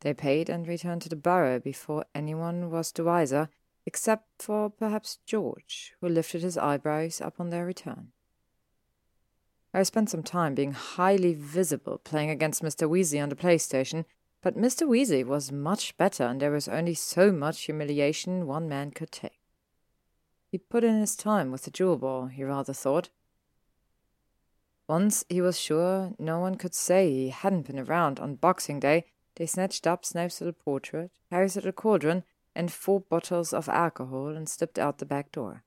[0.00, 3.48] They paid and returned to the burrow before anyone was the wiser,
[3.86, 8.08] except for perhaps George, who lifted his eyebrows upon their return.
[9.74, 12.88] I spent some time being highly visible playing against Mr.
[12.88, 14.04] Weasley on the PlayStation,
[14.42, 14.86] but Mr.
[14.86, 19.40] Weasley was much better, and there was only so much humiliation one man could take.
[20.50, 23.08] He put in his time with the jewel ball, he rather thought.
[24.86, 29.06] Once he was sure no one could say he hadn't been around on Boxing Day,
[29.36, 32.24] they snatched up Snape's little portrait, Harry's little cauldron,
[32.54, 35.64] and four bottles of alcohol and slipped out the back door.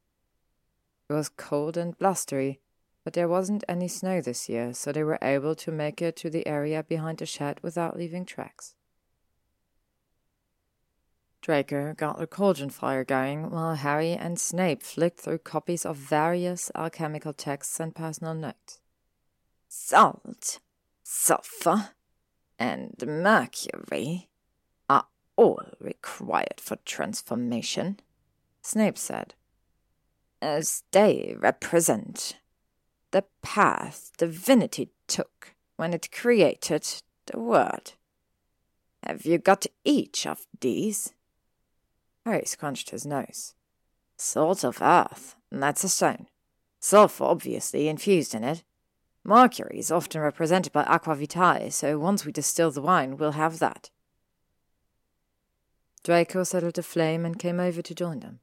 [1.09, 2.59] It was cold and blustery,
[3.03, 6.29] but there wasn't any snow this year, so they were able to make it to
[6.29, 8.75] the area behind the shed without leaving tracks.
[11.41, 16.71] Draco got the cauldron fire going while Harry and Snape flicked through copies of various
[16.73, 18.79] alchemical texts and personal notes.
[19.67, 20.59] Salt,
[21.03, 21.89] sulfur,
[22.57, 24.27] and mercury
[25.35, 27.99] all required for transformation,
[28.61, 29.33] Snape said,
[30.41, 32.37] as they represent
[33.11, 36.85] the path divinity took when it created
[37.27, 37.93] the world.
[39.03, 41.13] Have you got each of these?
[42.25, 43.53] Harry scrunched his nose.
[44.17, 46.27] Salt of earth, that's a stone.
[46.79, 48.63] Sulphur obviously infused in it.
[49.23, 53.59] Mercury is often represented by aqua vitae, so once we distill the wine, we'll have
[53.59, 53.89] that.
[56.05, 58.39] Draco settled a flame and came over to join them.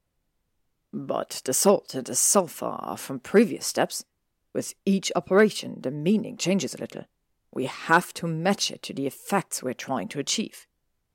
[0.92, 4.04] But the salt and the sulphur are from previous steps.
[4.52, 7.04] With each operation, the meaning changes a little.
[7.52, 10.66] We have to match it to the effects we're trying to achieve.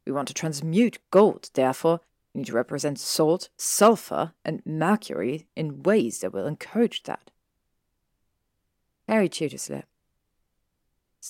[0.06, 2.00] We want to transmute gold, therefore,
[2.34, 7.30] we need to represent salt, sulphur, and mercury in ways that will encourage that.
[9.10, 9.86] Harry chewed his lip.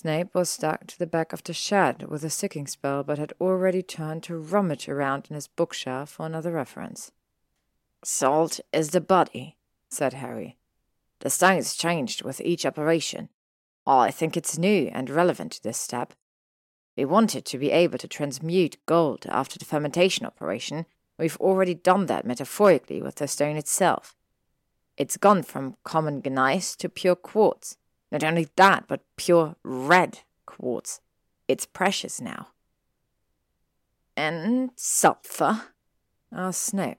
[0.00, 3.32] Snape was stuck to the back of the shed with a sicking spell, but had
[3.40, 7.10] already turned to rummage around in his bookshelf for another reference.
[8.04, 9.56] Salt is the body,
[9.88, 10.56] said Harry.
[11.18, 13.28] The stone's changed with each operation.
[13.88, 16.14] I think it's new and relevant to this step.
[16.96, 20.86] We wanted to be able to transmute gold after the fermentation operation.
[21.18, 24.14] We've already done that metaphorically with the stone itself.
[24.96, 27.76] It's gone from common gneiss to pure quartz,
[28.10, 31.00] not only that, but pure red quartz.
[31.46, 32.48] It's precious now.
[34.16, 35.62] And sulphur?
[36.32, 36.98] asked ah, Snape.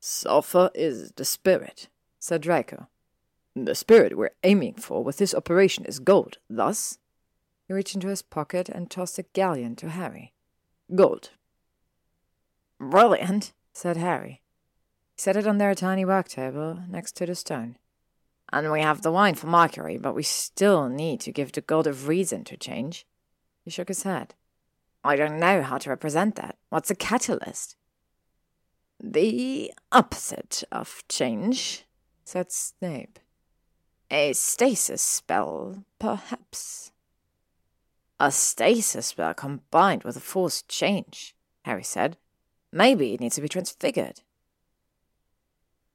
[0.00, 2.88] Sulphur is the spirit, said Draco.
[3.54, 6.38] The spirit we're aiming for with this operation is gold.
[6.48, 6.98] Thus,
[7.68, 10.32] he reached into his pocket and tossed a galleon to Harry.
[10.94, 11.30] Gold.
[12.80, 14.40] Brilliant, said Harry.
[15.14, 17.76] He set it on their tiny work table next to the stone.
[18.52, 21.86] And we have the wine for Mercury, but we still need to give the god
[21.86, 23.06] of reason to change.
[23.64, 24.34] He shook his head.
[25.02, 26.56] I don't know how to represent that.
[26.68, 27.76] What's a catalyst?
[29.02, 31.86] The opposite of change,
[32.24, 33.18] said Snape.
[34.10, 36.92] A stasis spell, perhaps.
[38.20, 41.34] A stasis spell combined with a forced change,
[41.64, 42.18] Harry said.
[42.70, 44.20] Maybe it needs to be transfigured.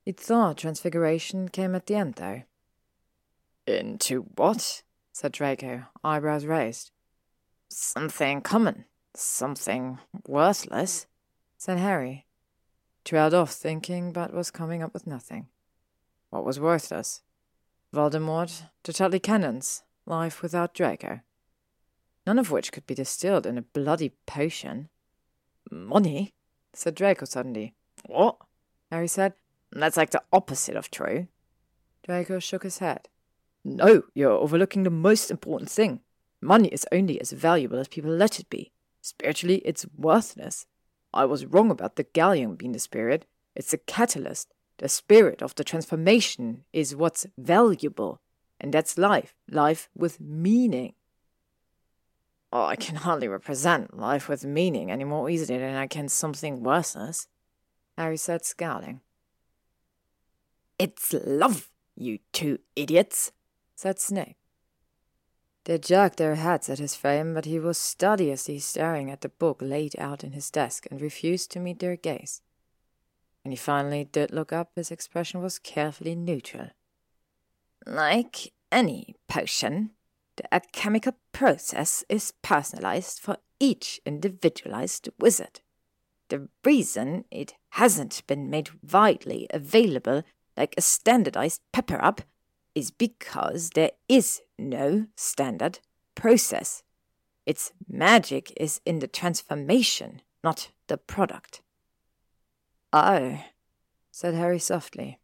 [0.07, 2.43] He'd thought transfiguration came at the end, though.
[3.65, 4.83] Into what?
[5.11, 6.91] said Draco, eyebrows raised.
[7.67, 11.07] Something common, something worthless,
[11.57, 12.25] said Harry.
[13.03, 15.47] Trailed off thinking, but was coming up with nothing.
[16.29, 17.23] What was worthless?
[17.93, 21.19] Voldemort, the Chudley Cannons, life without Draco.
[22.25, 24.87] None of which could be distilled in a bloody potion.
[25.69, 26.33] Money?
[26.71, 27.73] said Draco suddenly.
[28.05, 28.37] What?
[28.89, 29.33] Harry said.
[29.71, 31.27] That's like the opposite of true.
[32.03, 33.09] Draco shook his head.
[33.63, 36.01] No, you're overlooking the most important thing.
[36.41, 38.71] Money is only as valuable as people let it be.
[39.01, 40.65] Spiritually, it's worthless.
[41.13, 43.25] I was wrong about the galleon being the spirit.
[43.55, 44.53] It's the catalyst.
[44.77, 48.21] The spirit of the transformation is what's valuable.
[48.59, 49.35] And that's life.
[49.49, 50.93] Life with meaning.
[52.53, 56.63] Oh, I can hardly represent life with meaning any more easily than I can something
[56.63, 57.27] worthless,
[57.97, 59.01] Harry said, scowling.
[60.79, 63.31] It's love, you two idiots,
[63.75, 64.37] said Snape.
[65.65, 69.57] They jerked their heads at his frame, but he was studiously staring at the book
[69.61, 72.41] laid out in his desk and refused to meet their gaze.
[73.43, 76.69] When he finally did look up, his expression was carefully neutral.
[77.85, 79.91] Like any potion,
[80.35, 85.61] the alchemical process is personalized for each individualized wizard.
[86.29, 90.23] The reason it hasn't been made widely available
[90.57, 92.21] like a standardized Pepperup
[92.73, 95.79] is because there is no standard
[96.15, 96.83] process.
[97.45, 101.61] Its magic is in the transformation, not the product.
[102.91, 103.43] Oh,
[104.11, 105.19] said Harry softly.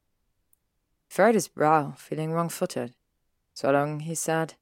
[1.07, 2.93] He furrowed his brow, feeling wrong footed.
[3.53, 4.55] So long, he said,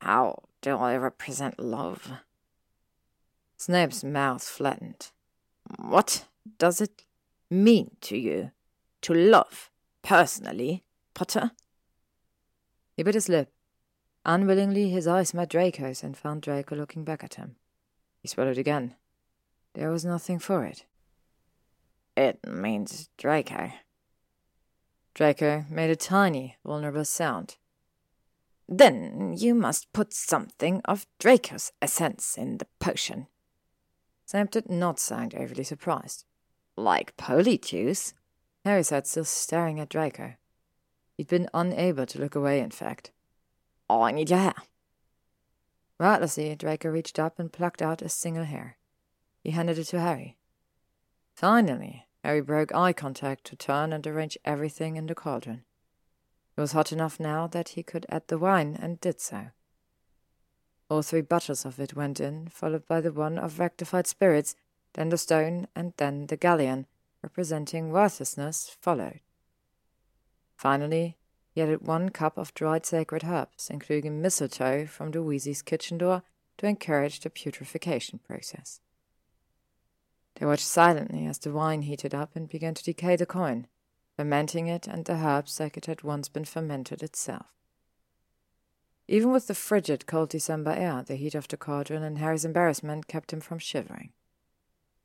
[0.00, 2.10] How do I represent love?
[3.56, 5.10] Snape's mouth flattened.
[5.78, 6.26] What
[6.58, 7.04] does it
[7.50, 8.50] mean to you
[9.02, 9.70] to love
[10.06, 10.84] personally,
[11.14, 11.50] Potter?
[12.96, 13.50] He bit his lip.
[14.24, 17.56] Unwillingly, his eyes met Draco's and found Draco looking back at him.
[18.22, 18.94] He swallowed again.
[19.74, 20.84] There was nothing for it.
[22.16, 23.72] It means Draco.
[25.12, 27.56] Draco made a tiny, vulnerable sound.
[28.68, 33.26] Then you must put something of Draco's essence in the potion.
[34.24, 36.24] Snape did not sound overly surprised.
[36.76, 38.12] Like polyjuice?
[38.66, 40.34] Harry sat still staring at Draco.
[41.16, 43.12] He'd been unable to look away, in fact.
[43.88, 44.54] Oh, I need your hair.
[46.00, 48.76] Recklessly, Draco reached up and plucked out a single hair.
[49.44, 50.36] He handed it to Harry.
[51.32, 55.62] Finally, Harry broke eye contact to turn and arrange everything in the cauldron.
[56.56, 59.50] It was hot enough now that he could add the wine, and did so.
[60.90, 64.56] All three bottles of it went in, followed by the one of rectified spirits,
[64.94, 66.86] then the stone, and then the galleon,
[67.26, 69.18] representing worthlessness, followed.
[70.56, 71.16] Finally,
[71.50, 76.22] he added one cup of dried sacred herbs, including a mistletoe from the kitchen door,
[76.56, 78.80] to encourage the putrefaction process.
[80.36, 83.66] They watched silently as the wine heated up and began to decay the coin,
[84.16, 87.46] fermenting it and the herbs like it had once been fermented itself.
[89.08, 93.08] Even with the frigid, cold December air, the heat of the cauldron and Harry's embarrassment
[93.08, 94.12] kept him from shivering.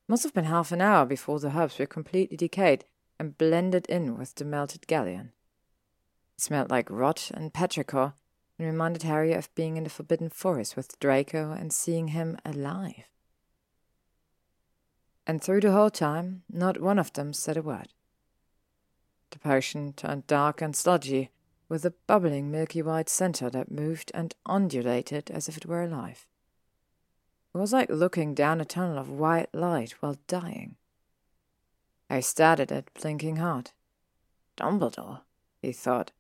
[0.08, 2.86] Must have been half an hour before the herbs were completely decayed
[3.20, 5.32] and blended in with the melted galleon.
[6.38, 8.14] It smelled like rot and petrichor
[8.58, 13.06] and reminded Harry of being in the Forbidden Forest with Draco and seeing him alive.
[15.26, 17.90] And through the whole time, not one of them said a word.
[19.30, 21.30] The potion turned dark and sludgy,
[21.70, 26.28] with a bubbling milky white center that moved and undulated as if it were alive.
[27.54, 30.76] It was like looking down a tunnel of white light while dying.
[32.10, 33.72] I stared at it, blinking hard.
[34.58, 35.22] Dumbledore,
[35.62, 36.12] he thought,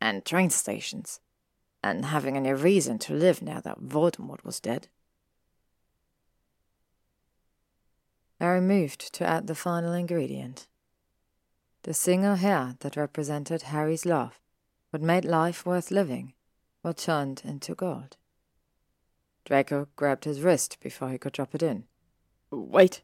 [0.00, 1.20] and train stations,
[1.82, 4.88] and having any reason to live now that Voldemort was dead.
[8.40, 10.68] Harry moved to add the final ingredient.
[11.82, 14.40] The single hair that represented Harry's love,
[14.90, 16.34] what made life worth living,
[16.82, 18.16] what turned into gold.
[19.48, 21.84] Draco grabbed his wrist before he could drop it in.
[22.50, 23.00] Wait!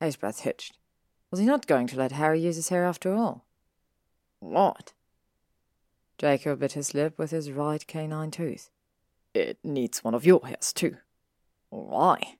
[0.00, 0.78] His breath hitched.
[1.30, 3.44] Was he not going to let Harry use his hair after all?
[4.38, 4.94] What?
[6.16, 8.70] Draco bit his lip with his right canine tooth.
[9.34, 10.96] It needs one of your hairs, too.
[11.68, 12.38] Why?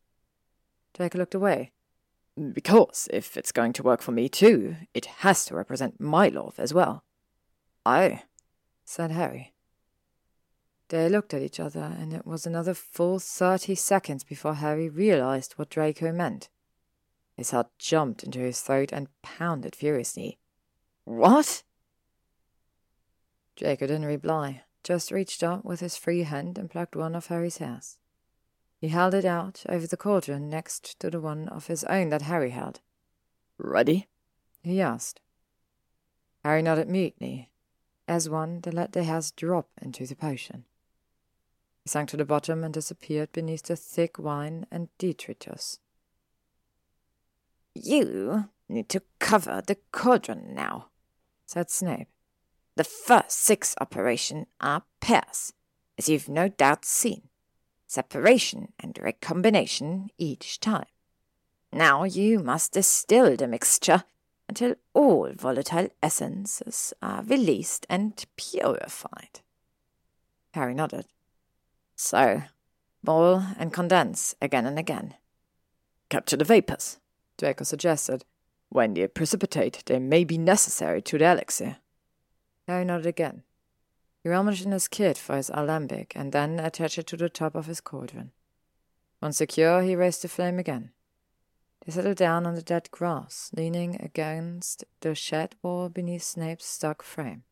[0.94, 1.72] Draco looked away.
[2.54, 6.54] Because if it's going to work for me, too, it has to represent my love
[6.56, 7.04] as well.
[7.84, 8.18] Oh,
[8.86, 9.52] said Harry.
[10.90, 15.52] They looked at each other, and it was another full thirty seconds before Harry realized
[15.52, 16.48] what Draco meant.
[17.36, 20.40] His heart jumped into his throat and pounded furiously.
[21.04, 21.62] What?
[23.54, 27.58] Draco didn't reply, just reached up with his free hand and plucked one of Harry's
[27.58, 27.98] hairs.
[28.80, 32.22] He held it out over the cauldron next to the one of his own that
[32.22, 32.80] Harry held.
[33.58, 34.08] Ready?
[34.64, 35.20] he asked.
[36.42, 37.52] Harry nodded mutely,
[38.08, 40.64] as one that let the hairs drop into the potion.
[41.84, 45.78] He sank to the bottom and disappeared beneath the thick wine and detritus.
[47.74, 50.88] You need to cover the cauldron now,
[51.46, 52.08] said Snape.
[52.76, 55.52] The first six operations are pairs,
[55.98, 57.28] as you've no doubt seen.
[57.86, 60.86] Separation and recombination each time.
[61.72, 64.04] Now you must distill the mixture
[64.48, 69.40] until all volatile essences are released and purified.
[70.54, 71.06] Harry nodded.
[72.02, 72.44] So,
[73.04, 75.16] boil and condense again and again.
[76.08, 76.98] Capture the vapors,
[77.36, 78.24] Draco suggested.
[78.70, 81.76] When they precipitate, they may be necessary to the elixir.
[82.66, 83.42] Harry nodded again.
[84.22, 87.54] He rummaged in his kit for his alembic and then attached it to the top
[87.54, 88.32] of his cauldron.
[89.20, 90.92] Once secure, he raised the flame again.
[91.84, 97.02] They settled down on the dead grass, leaning against the shed wall beneath Snape's stuck
[97.02, 97.42] frame.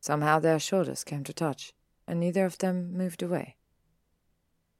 [0.00, 1.74] Somehow their shoulders came to touch,
[2.06, 3.56] and neither of them moved away.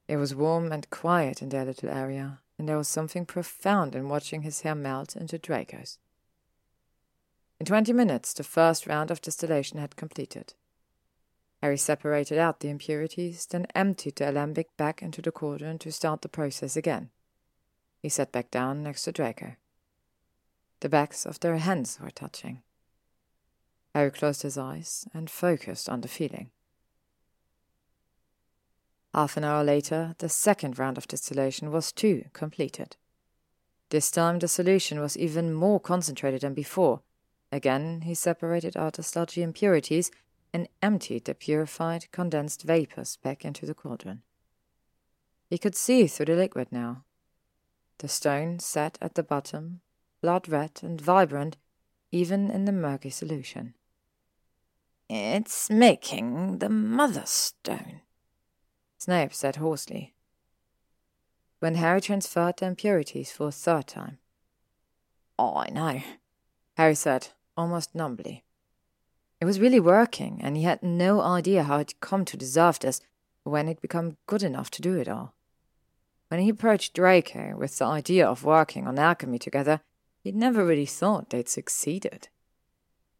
[0.07, 4.09] It was warm and quiet in their little area, and there was something profound in
[4.09, 5.97] watching his hair melt into Draco's.
[7.59, 10.53] In twenty minutes, the first round of distillation had completed.
[11.61, 16.21] Harry separated out the impurities, then emptied the alembic back into the cauldron to start
[16.21, 17.09] the process again.
[17.99, 19.55] He sat back down next to Draco.
[20.81, 22.61] The backs of their hands were touching.
[23.95, 26.51] Harry closed his eyes and focused on the feeling.
[29.17, 32.97] Half an hour later, the second round of distillation was too completed.
[33.89, 37.01] This time the solution was even more concentrated than before.
[37.51, 40.11] Again, he separated out the sludgy impurities
[40.53, 44.21] and emptied the purified, condensed vapors back into the cauldron.
[45.49, 47.03] He could see through the liquid now.
[47.97, 49.81] The stone sat at the bottom,
[50.21, 51.57] blood red and vibrant,
[52.11, 53.73] even in the murky solution.
[55.09, 58.01] It's making the Mother Stone,
[58.97, 60.13] Snape said hoarsely.
[61.59, 64.19] When Harry transferred the impurities for a third time.
[65.39, 66.01] Oh, I know,
[66.75, 68.43] Harry said, almost numbly.
[69.39, 73.01] It was really working, and he had no idea how he'd come to deserve this
[73.43, 75.33] when he'd become good enough to do it all.
[76.29, 79.81] When he approached Draco with the idea of working on alchemy together,
[80.23, 82.29] he'd never really thought they'd succeeded.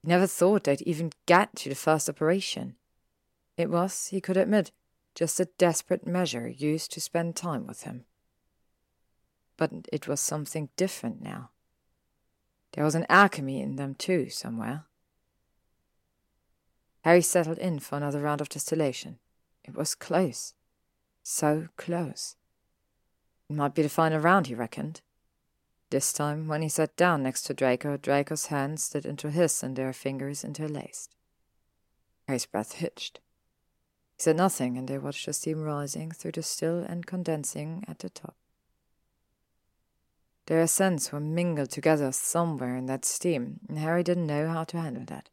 [0.02, 2.76] He never thought they'd even get to the first operation.
[3.56, 4.72] It was, he could admit,
[5.18, 8.06] just a desperate measure used to spend time with him.
[9.58, 11.50] But it was something different now.
[12.74, 14.84] There was an alchemy in them too, somewhere.
[17.04, 19.18] Harry settled in for another round of distillation.
[19.64, 20.54] It was close.
[21.24, 22.36] So close.
[23.50, 25.02] It might be the final round, he reckoned.
[25.90, 29.76] This time, when he sat down next to Draco, Draco's hands slid into his and
[29.76, 31.16] their fingers interlaced.
[32.28, 33.20] Harry's breath hitched.
[34.18, 38.00] He said nothing, and they watched the steam rising through the still and condensing at
[38.00, 38.36] the top.
[40.48, 44.82] Their scents were mingled together somewhere in that steam, and Harry didn't know how to
[44.82, 45.30] handle that.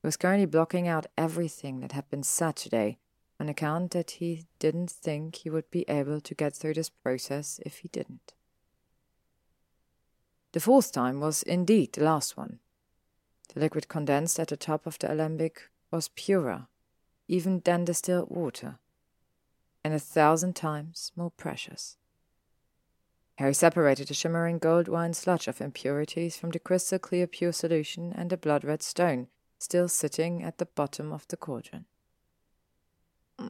[0.00, 2.98] He was currently blocking out everything that had been said today,
[3.38, 7.60] on account that he didn't think he would be able to get through this process
[7.64, 8.32] if he didn't.
[10.50, 12.58] The fourth time was indeed the last one.
[13.54, 16.66] The liquid condensed at the top of the alembic was purer,
[17.32, 18.76] even than distilled water,
[19.82, 21.96] and a thousand times more precious.
[23.36, 28.12] Harry separated the shimmering gold wine sludge of impurities from the crystal clear pure solution
[28.12, 29.28] and the blood red stone
[29.58, 31.86] still sitting at the bottom of the cauldron.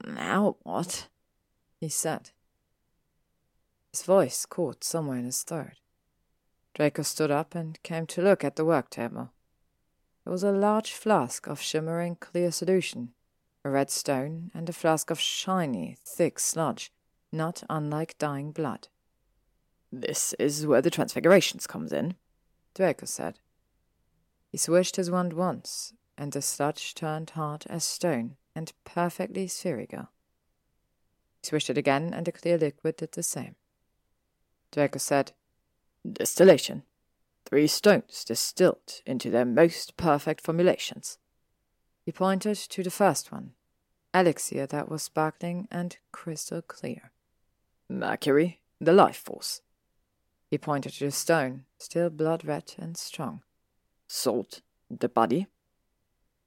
[0.07, 1.09] Now what?
[1.80, 2.30] he said.
[3.91, 5.80] His voice caught somewhere in his throat.
[6.74, 9.33] Draco stood up and came to look at the work table.
[10.22, 13.14] There was a large flask of shimmering clear solution,
[13.65, 16.93] a red stone, and a flask of shiny, thick sludge,
[17.31, 18.89] not unlike dying blood.
[19.93, 22.15] This is where the transfigurations comes in,
[22.75, 23.39] Draco said.
[24.51, 30.09] He swished his wand once, and the sludge turned hard as stone and perfectly spherical.
[31.43, 33.57] He swished it again, and the clear liquid did the same.
[34.71, 35.33] Draco said,
[36.11, 36.83] Distillation.
[37.45, 41.19] Three stones distilled into their most perfect formulations.
[42.05, 43.53] He pointed to the first one,
[44.13, 47.13] elixir that was sparkling and crystal clear.
[47.89, 49.63] Mercury, the life force.
[50.51, 53.43] He pointed to the stone, still blood red and strong.
[54.09, 55.47] Salt, the body.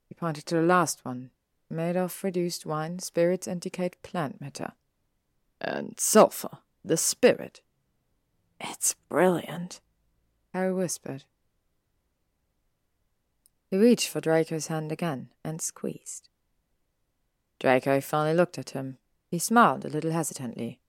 [0.08, 1.32] He pointed to the last one,
[1.70, 4.74] made of reduced wine, spirits, and decayed plant matter.
[5.60, 7.62] And sulphur, the spirit.
[8.60, 9.82] It's brilliant,
[10.53, 11.24] Harry whispered.
[13.76, 16.30] He reached for Draco's hand again and squeezed.
[17.59, 18.99] Draco finally looked at him.
[19.30, 20.80] He smiled a little hesitantly.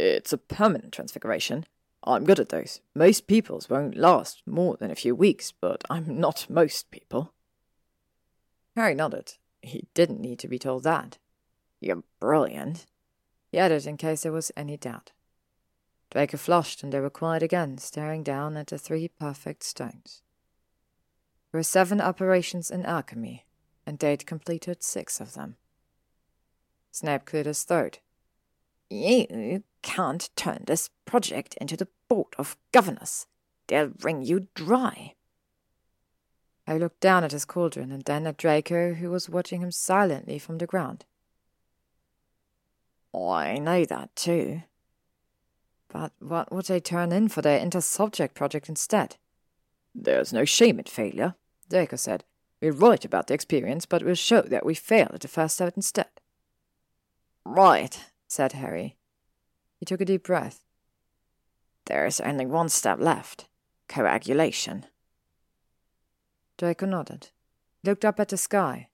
[0.00, 1.64] It's a permanent transfiguration.
[2.02, 2.80] I'm good at those.
[2.92, 7.34] Most people's won't last more than a few weeks, but I'm not most people.
[8.74, 9.34] Harry nodded.
[9.62, 11.18] He didn't need to be told that.
[11.80, 12.84] You're brilliant,
[13.52, 15.12] he added in case there was any doubt.
[16.10, 20.22] Draco flushed, and they were quiet again, staring down at the three perfect stones.
[21.52, 23.44] There were seven operations in alchemy,
[23.86, 25.56] and they'd completed six of them.
[26.90, 27.98] Snape cleared his throat.
[28.88, 33.26] You can't turn this project into the Board of Governors.
[33.66, 35.14] They'll wring you dry.
[36.66, 40.38] I looked down at his cauldron and then at Draco, who was watching him silently
[40.38, 41.04] from the ground.
[43.14, 44.62] I know that too.
[45.88, 49.16] But what would they turn in for their inter-subject project instead?
[49.94, 51.34] There's no shame in failure,
[51.72, 52.24] Draco said.
[52.60, 55.72] We'll write about the experience, but we'll show that we failed at the first step
[55.74, 56.10] instead.
[57.46, 57.98] Right,
[58.28, 58.98] said Harry.
[59.78, 60.60] He took a deep breath.
[61.86, 63.48] There's only one step left
[63.88, 64.84] coagulation.
[66.58, 67.30] Draco nodded.
[67.82, 68.88] He looked up at the sky.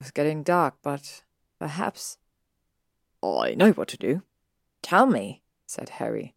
[0.00, 1.22] It was getting dark, but
[1.60, 2.18] perhaps.
[3.22, 4.22] I know what to do.
[4.82, 6.34] Tell me, said Harry.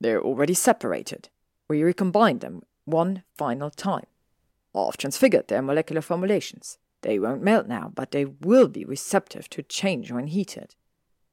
[0.00, 1.28] They're already separated.
[1.68, 4.06] We recombine them one final time.
[4.86, 6.78] I've transfigured their molecular formulations.
[7.02, 10.74] They won't melt now, but they will be receptive to change when heated.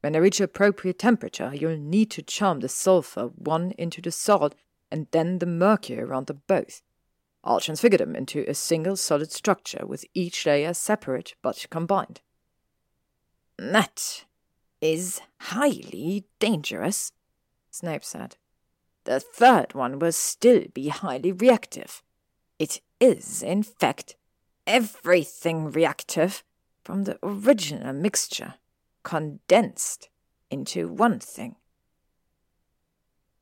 [0.02, 4.56] When they reach appropriate temperature, you'll need to charm the sulfur one into the salt
[4.91, 6.82] and then the mercury around them both.
[7.43, 12.22] I'll transfigure them into a single solid structure with each layer separate but combined.
[13.58, 14.26] That
[14.82, 17.12] is highly dangerous,
[17.72, 18.38] Snape said.
[19.06, 22.02] The third one will still be highly reactive.
[22.58, 24.16] It is, in fact,
[24.66, 26.43] everything reactive
[26.84, 28.56] from the original mixture,
[29.03, 30.10] condensed
[30.49, 31.56] into one thing.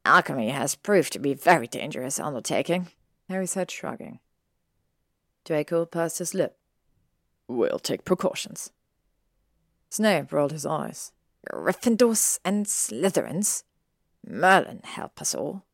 [0.06, 2.88] Alchemy has proved to be a very dangerous undertaking,
[3.30, 4.20] Harry said, shrugging.
[5.46, 6.58] Draco pursed his lip.
[7.48, 8.72] We'll take precautions.
[9.90, 11.12] Snape rolled his eyes.
[11.52, 13.64] Gryffindors and Slytherins?
[14.26, 15.66] Merlin help us all.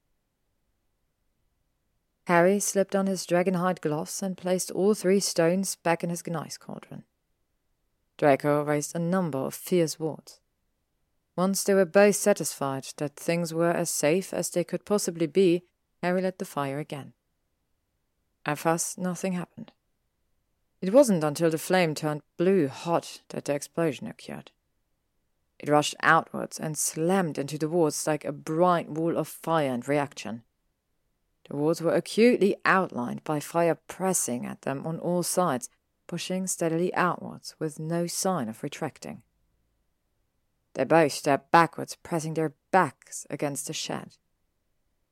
[2.29, 6.59] Harry slipped on his dragonhide gloves and placed all three stones back in his gneiss
[6.59, 7.03] cauldron.
[8.19, 10.39] Draco raised a number of fierce wards.
[11.35, 15.63] Once they were both satisfied that things were as safe as they could possibly be,
[16.03, 17.13] Harry lit the fire again.
[18.45, 19.71] At first, nothing happened.
[20.83, 24.51] It wasn't until the flame turned blue hot that the explosion occurred.
[25.57, 29.87] It rushed outwards and slammed into the walls like a bright wall of fire and
[29.87, 30.43] reaction.
[31.49, 35.69] The walls were acutely outlined by fire pressing at them on all sides,
[36.07, 39.23] pushing steadily outwards with no sign of retracting.
[40.75, 44.17] They both stepped backwards, pressing their backs against the shed.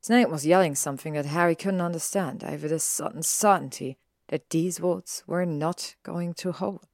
[0.00, 5.24] Snape was yelling something that Harry couldn't understand over the sudden certainty that these walls
[5.26, 6.86] were not going to hold.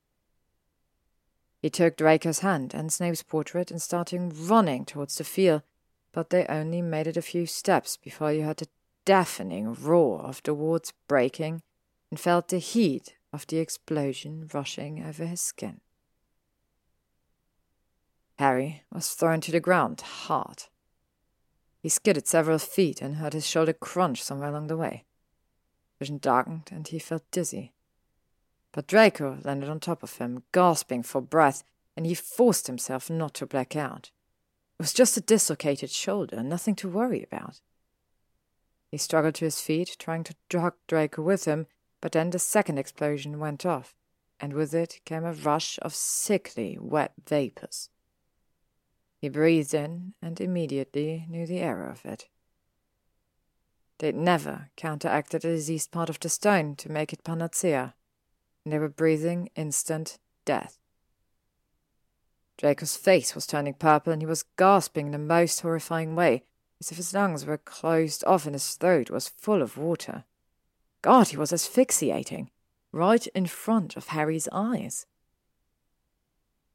[1.60, 5.62] He took Draco's hand and Snape's portrait and started running towards the field,
[6.12, 8.68] but they only made it a few steps before you heard the
[9.04, 11.62] deafening roar of the wards breaking
[12.10, 15.80] and felt the heat of the explosion rushing over his skin.
[18.38, 20.64] Harry was thrown to the ground hard.
[21.80, 25.04] He skidded several feet and heard his shoulder crunch somewhere along the way.
[25.98, 27.72] Vision darkened and he felt dizzy.
[28.72, 31.62] But Draco landed on top of him, gasping for breath,
[31.96, 34.10] and he forced himself not to black out.
[34.78, 37.60] It was just a dislocated shoulder, nothing to worry about.
[38.94, 41.66] He struggled to his feet, trying to drag Draco with him,
[42.00, 43.92] but then the second explosion went off,
[44.38, 47.90] and with it came a rush of sickly, wet vapors.
[49.18, 52.28] He breathed in and immediately knew the error of it.
[53.98, 57.96] They'd never counteracted the diseased part of the stone to make it panacea
[58.64, 60.78] and they were breathing instant death.
[62.58, 66.44] Draco's face was turning purple, and he was gasping in the most horrifying way,
[66.84, 70.24] as if his lungs were closed off and his throat was full of water.
[71.00, 72.50] God, he was asphyxiating,
[72.92, 75.06] right in front of Harry's eyes.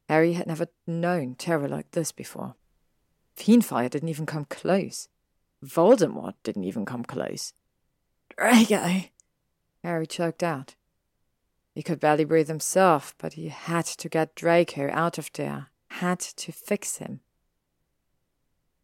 [0.08, 2.56] Harry had never known terror like this before.
[3.36, 5.06] Fiendfire didn't even come close.
[5.64, 7.52] Voldemort didn't even come close.
[8.36, 9.02] Draco!
[9.84, 10.74] Harry choked out.
[11.72, 16.18] He could barely breathe himself, but he had to get Draco out of there, had
[16.18, 17.20] to fix him.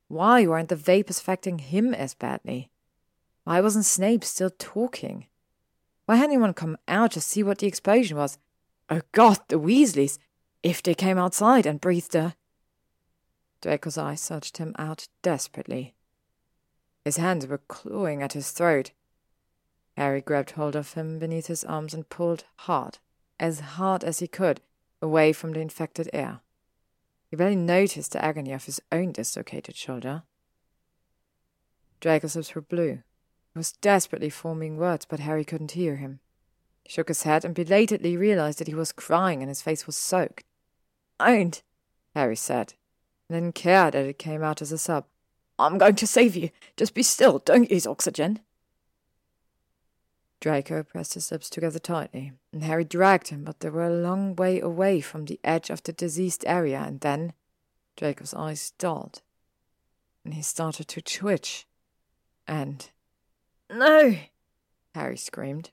[0.09, 2.71] Why weren't the vapors affecting him as badly?
[3.45, 5.27] Why wasn't Snape still talking?
[6.07, 8.39] Why hadn't anyone come out to see what the explosion was?
[8.89, 10.19] Oh God, the Weasleys!
[10.63, 12.35] If they came outside and breathed a.
[13.61, 15.95] Draco's eyes searched him out desperately.
[17.05, 18.93] His hands were clawing at his throat.
[19.97, 22.99] Harry grabbed hold of him beneath his arms and pulled hard,
[23.41, 24.61] as hard as he could,
[25.01, 26.41] away from the infected air.
[27.31, 30.22] He barely noticed the agony of his own dislocated shoulder.
[32.01, 33.03] Draco's lips were blue.
[33.53, 36.20] He was desperately forming words, but Harry couldn't hear him.
[36.85, 39.97] He shook his head and belatedly realized that he was crying and his face was
[39.97, 40.45] soaked.
[41.18, 41.62] Don't,
[42.14, 42.74] Harry said,
[43.29, 45.07] and didn't care that it came out as a sob.
[45.59, 46.51] I'm going to save you.
[46.77, 47.39] Just be still.
[47.39, 48.41] Don't use oxygen.
[50.41, 54.37] Draco pressed his lips together tightly, and Harry dragged him, but they were a long
[54.37, 57.32] way away from the edge of the diseased area, and then
[57.97, 59.22] Draco's eyes dulled,
[60.24, 61.66] and he started to twitch.
[62.47, 62.91] And.
[63.70, 64.16] No!
[64.95, 65.70] Harry screamed.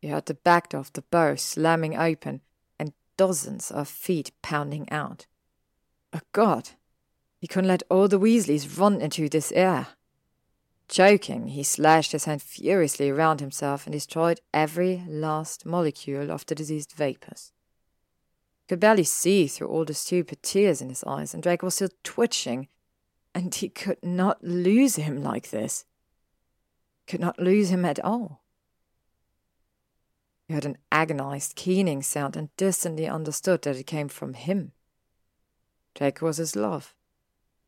[0.00, 2.42] He heard the back door of the burrow slamming open
[2.78, 5.26] and dozens of feet pounding out.
[6.12, 6.70] Oh God!
[7.40, 9.88] He couldn't let all the Weasleys run into this air.
[10.88, 16.54] Choking, he slashed his hand furiously around himself and destroyed every last molecule of the
[16.54, 17.52] diseased vapors.
[18.62, 21.74] He could barely see through all the stupid tears in his eyes, and Draco was
[21.74, 22.68] still twitching,
[23.34, 25.84] and he could not lose him like this.
[27.06, 28.42] Could not lose him at all.
[30.46, 34.72] He heard an agonized, keening sound and distantly understood that it came from him.
[35.94, 36.94] Draco was his love,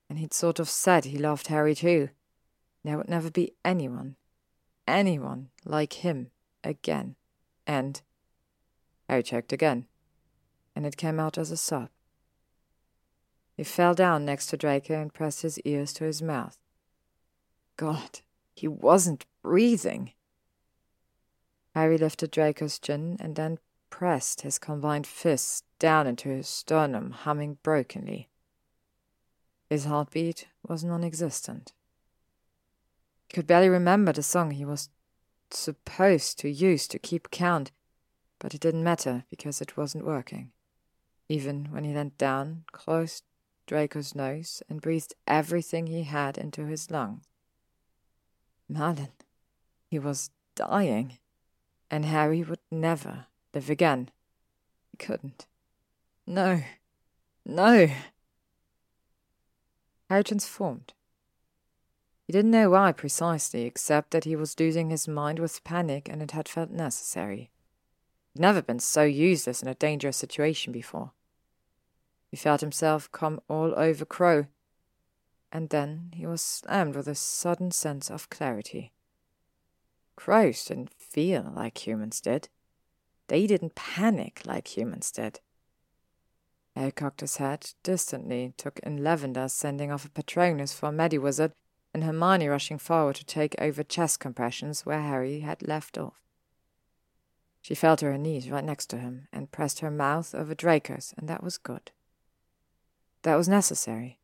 [0.08, 2.08] and he'd sort of said he loved Harry too.
[2.84, 4.16] There would never be anyone,
[4.86, 6.30] anyone like him
[6.64, 7.16] again.
[7.66, 8.00] And
[9.08, 9.86] Harry checked again,
[10.74, 11.90] and it came out as a sob.
[13.56, 16.56] He fell down next to Draco and pressed his ears to his mouth.
[17.76, 18.20] God,
[18.54, 20.12] he wasn't breathing.
[21.74, 23.58] Harry lifted Draco's chin and then
[23.90, 28.28] pressed his combined fists down into his sternum, humming brokenly.
[29.68, 31.72] His heartbeat was non existent.
[33.30, 34.88] He could barely remember the song he was
[35.52, 37.70] supposed to use to keep count,
[38.40, 40.50] but it didn't matter because it wasn't working.
[41.28, 43.22] Even when he leant down, closed
[43.68, 47.22] Draco's nose, and breathed everything he had into his lungs.
[48.68, 49.12] Merlin,
[49.88, 51.18] he was dying,
[51.88, 54.10] and Harry would never live again.
[54.90, 55.46] He couldn't.
[56.26, 56.62] No,
[57.46, 57.90] no.
[60.08, 60.94] Harry transformed.
[62.30, 66.22] He didn't know why precisely, except that he was losing his mind with panic and
[66.22, 67.50] it had felt necessary.
[68.32, 71.10] He'd never been so useless in a dangerous situation before.
[72.30, 74.46] He felt himself come all over Crow,
[75.50, 78.92] and then he was slammed with a sudden sense of clarity.
[80.14, 82.48] Crows didn't feel like humans did.
[83.26, 85.40] They didn't panic like humans did.
[86.76, 90.92] Harry cocked his head distantly, took in Lavender sending off a Patronus for a
[91.92, 96.20] and Hermione rushing forward to take over chest compressions where Harry had left off.
[97.62, 101.14] She fell to her knees right next to him and pressed her mouth over Draco's,
[101.18, 101.90] and that was good.
[103.22, 104.18] That was necessary.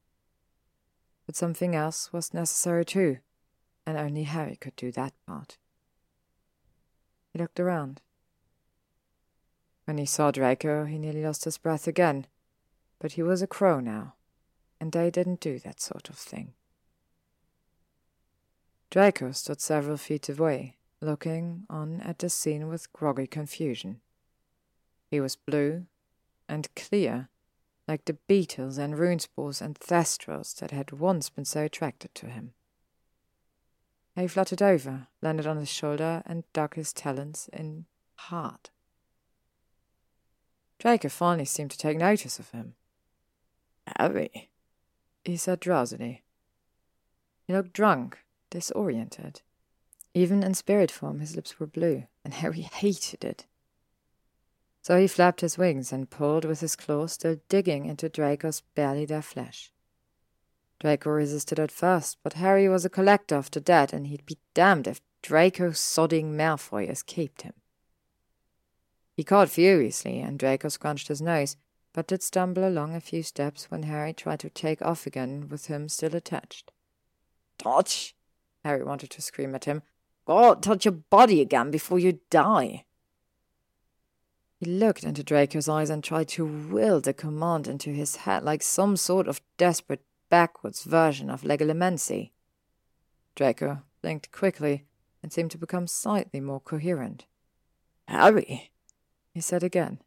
[1.26, 3.18] But something else was necessary too,
[3.84, 5.58] and only Harry could do that part.
[7.32, 8.00] He looked around.
[9.84, 12.26] When he saw Draco, he nearly lost his breath again,
[12.98, 14.14] but he was a crow now,
[14.80, 16.54] and they didn't do that sort of thing.
[18.91, 24.01] Draco stood several feet away, looking on at the scene with groggy confusion.
[25.11, 25.87] He was blue
[26.49, 27.28] and clear,
[27.89, 32.53] like the beetles and runespoors and thestrals that had once been so attracted to him.
[34.14, 37.84] He fluttered over, landed on his shoulder, and dug his talons in
[38.14, 38.70] hard.
[40.78, 42.74] Draco finally seemed to take notice of him.
[43.99, 44.51] Harry,
[45.24, 46.22] he said drowsily.
[47.47, 48.18] He looked drunk,
[48.57, 49.42] disoriented.
[50.14, 53.44] Even in spirit form, his lips were blue, and Harry hated it.
[54.80, 59.04] So he flapped his wings and pulled with his claws, still digging into Draco's barely
[59.04, 59.72] there flesh.
[60.80, 64.86] Draco resisted at first, but Harry was a collector the dead, and he'd be damned
[64.86, 67.52] if Draco sodding Malfoy escaped him.
[69.12, 71.59] He caught furiously, and Draco scrunched his nose,
[71.92, 75.66] but did stumble along a few steps when Harry tried to take off again with
[75.66, 76.72] him still attached.
[77.59, 78.14] Touch!
[78.66, 79.82] Harry wanted to scream at him.
[80.26, 82.84] God, touch your body again before you die.
[84.58, 88.62] He looked into Draco's eyes and tried to will the command into his head like
[88.62, 92.32] some sort of desperate backwards version of Legilimency.
[93.36, 94.84] Draco blinked quickly
[95.22, 97.26] and seemed to become slightly more coherent.
[98.08, 98.72] Harry,
[99.32, 100.00] he said again.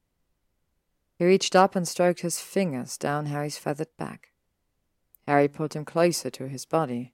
[1.15, 4.29] He reached up and stroked his fingers down Harry's feathered back.
[5.27, 7.13] Harry pulled him closer to his body,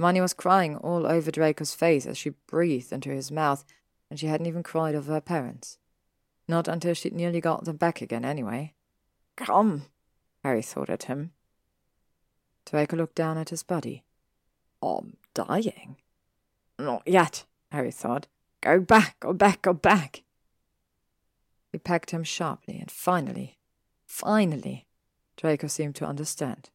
[0.00, 3.66] Hermione was crying all over Draco's face as she breathed into his mouth,
[4.08, 5.76] and she hadn't even cried over her parents.
[6.48, 8.72] Not until she'd nearly got them back again, anyway.
[9.36, 9.84] Come,
[10.42, 11.32] Harry thought at him.
[12.64, 14.04] Draco looked down at his body.
[14.82, 15.96] I'm dying.
[16.78, 18.26] Not yet, Harry thought.
[18.62, 20.22] Go back, go back, go back.
[21.72, 23.58] He pecked him sharply, and finally,
[24.06, 24.86] finally,
[25.36, 26.70] Draco seemed to understand.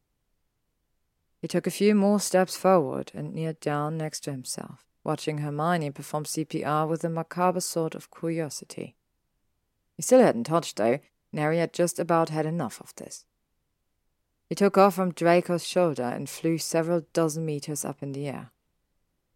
[1.40, 5.90] He took a few more steps forward and kneeled down next to himself, watching Hermione
[5.90, 8.96] perform CPR with a macabre sort of curiosity.
[9.96, 10.98] He still hadn't touched, though,
[11.32, 13.24] and Harry had just about had enough of this.
[14.48, 18.52] He took off from Draco's shoulder and flew several dozen meters up in the air.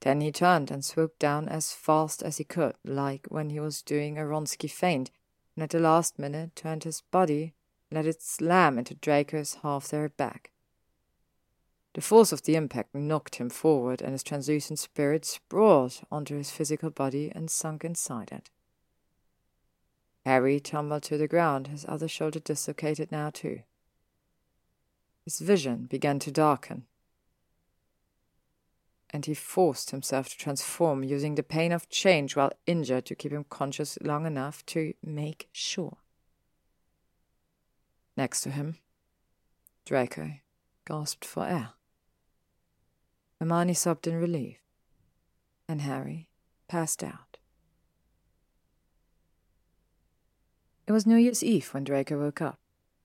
[0.01, 3.83] Then he turned and swooped down as fast as he could, like when he was
[3.83, 5.11] doing a Wronski feint,
[5.55, 7.55] and at the last minute turned his body
[7.91, 10.53] and let it slam into Draco's half their back.
[11.95, 16.51] The force of the impact knocked him forward, and his translucent spirit sprawled onto his
[16.51, 18.49] physical body and sunk inside it.
[20.25, 23.63] Harry tumbled to the ground, his other shoulder dislocated now too.
[25.25, 26.87] His vision began to darken,
[29.11, 33.33] and he forced himself to transform, using the pain of change while injured to keep
[33.33, 35.97] him conscious long enough to make sure.
[38.17, 38.79] Next to him,
[39.85, 40.35] Draco
[40.87, 41.71] gasped for air.
[43.41, 44.59] Hermione sobbed in relief,
[45.67, 46.29] and Harry
[46.69, 47.39] passed out.
[50.87, 52.59] It was New Year's Eve when Draco woke up.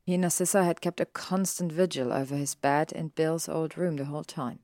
[0.04, 3.96] He and Narcissa had kept a constant vigil over his bed in Bill's old room
[3.96, 4.60] the whole time.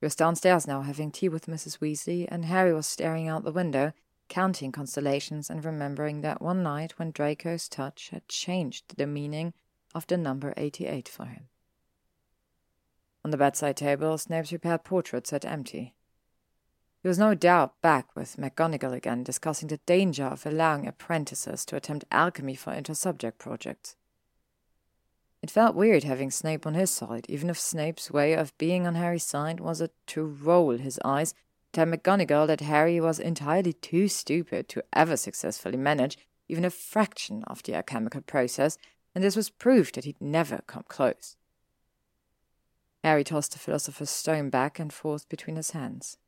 [0.00, 1.80] He was downstairs now having tea with Mrs.
[1.80, 3.92] Weasley, and Harry was staring out the window,
[4.28, 9.52] counting constellations and remembering that one night when Draco's touch had changed the meaning
[9.94, 11.48] of the number 88 for him.
[13.24, 15.94] On the bedside table, Snape's repaired portrait sat empty.
[17.02, 21.76] He was no doubt back with McGonagall again, discussing the danger of allowing apprentices to
[21.76, 23.96] attempt alchemy for inter-subject projects.
[25.42, 28.96] It felt weird having Snape on his side, even if Snape's way of being on
[28.96, 31.34] Harry's side was to roll his eyes,
[31.72, 37.44] tell McGonagall that Harry was entirely too stupid to ever successfully manage even a fraction
[37.44, 38.78] of the alchemical process,
[39.14, 41.36] and this was proof that he'd never come close.
[43.04, 46.18] Harry tossed the Philosopher's Stone back and forth between his hands.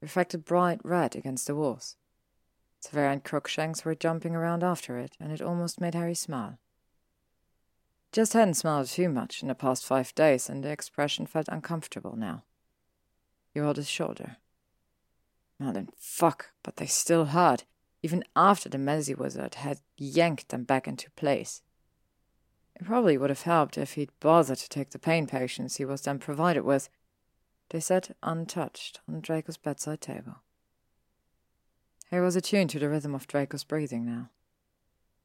[0.00, 1.96] It reflected bright red against the walls.
[2.80, 6.58] Severe Crookshanks were jumping around after it, and it almost made Harry smile.
[8.12, 12.16] Just hadn't smiled too much in the past five days, and the expression felt uncomfortable
[12.16, 12.42] now.
[13.52, 14.36] He rolled his shoulder.
[15.58, 17.64] Well then, fuck, but they still hurt,
[18.02, 21.62] even after the mediwizard had yanked them back into place.
[22.80, 26.00] It probably would have helped if he'd bothered to take the pain potions he was
[26.00, 26.88] then provided with.
[27.68, 30.36] They sat untouched on Draco's bedside table.
[32.10, 34.30] He was attuned to the rhythm of Draco's breathing now.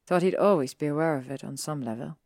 [0.06, 2.18] Thought he'd always be aware of it on some level.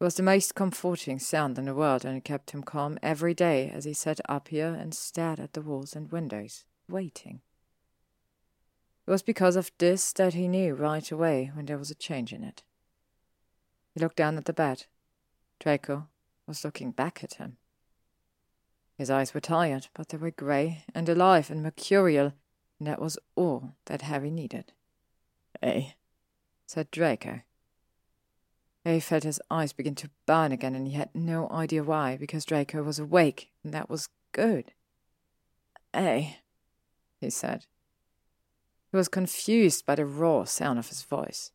[0.00, 3.34] It was the most comforting sound in the world, and it kept him calm every
[3.34, 7.40] day as he sat up here and stared at the walls and windows, waiting.
[9.06, 12.32] It was because of this that he knew right away when there was a change
[12.32, 12.62] in it.
[13.94, 14.86] He looked down at the bed.
[15.60, 16.08] Draco
[16.46, 17.56] was looking back at him.
[18.98, 22.32] His eyes were tired, but they were grey and alive and mercurial,
[22.78, 24.72] and that was all that Harry needed.
[25.62, 25.90] Eh?
[26.66, 27.40] said Draco.
[28.84, 32.44] Harry felt his eyes begin to burn again, and he had no idea why, because
[32.44, 34.72] Draco was awake, and that was good.
[35.94, 36.34] Eh,
[37.20, 37.64] he said.
[38.90, 41.50] He was confused by the raw sound of his voice.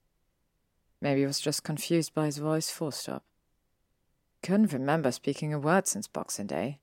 [1.01, 3.23] Maybe he was just confused by his voice, full stop.
[4.43, 6.79] Couldn't remember speaking a word since Boxing Day.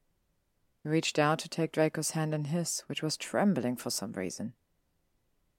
[0.82, 4.54] He reached out to take Draco's hand in his, which was trembling for some reason.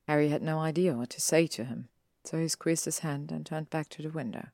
[0.07, 1.89] Harry had no idea what to say to him,
[2.23, 4.47] so he squeezed his hand and turned back to the window.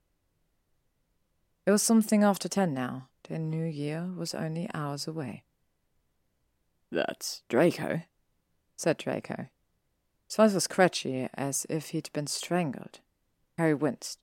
[1.66, 3.08] It was something after ten now.
[3.30, 5.44] The new year was only hours away.
[6.92, 8.02] That's Draco,
[8.76, 9.48] said Draco.
[10.28, 13.00] His voice was scratchy, as if he'd been strangled.
[13.58, 14.20] Harry winced.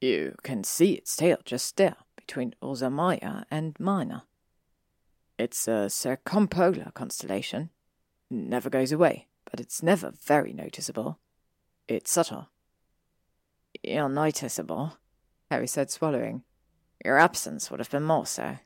[0.00, 4.22] You can see its tail just there, between Ursa Major and Minor.
[5.38, 7.70] It's a circumpolar constellation.
[8.30, 11.18] Never goes away, but it's never very noticeable.
[11.88, 12.48] It's subtle.
[13.84, 14.98] Unnoticeable,
[15.50, 16.42] Harry said, swallowing.
[17.04, 18.58] Your absence would have been more so.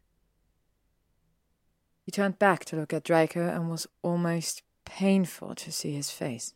[2.05, 6.55] He turned back to look at Draco and was almost painful to see his face.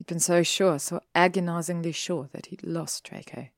[0.00, 3.48] He'd been so sure, so agonizingly sure that he'd lost Draco.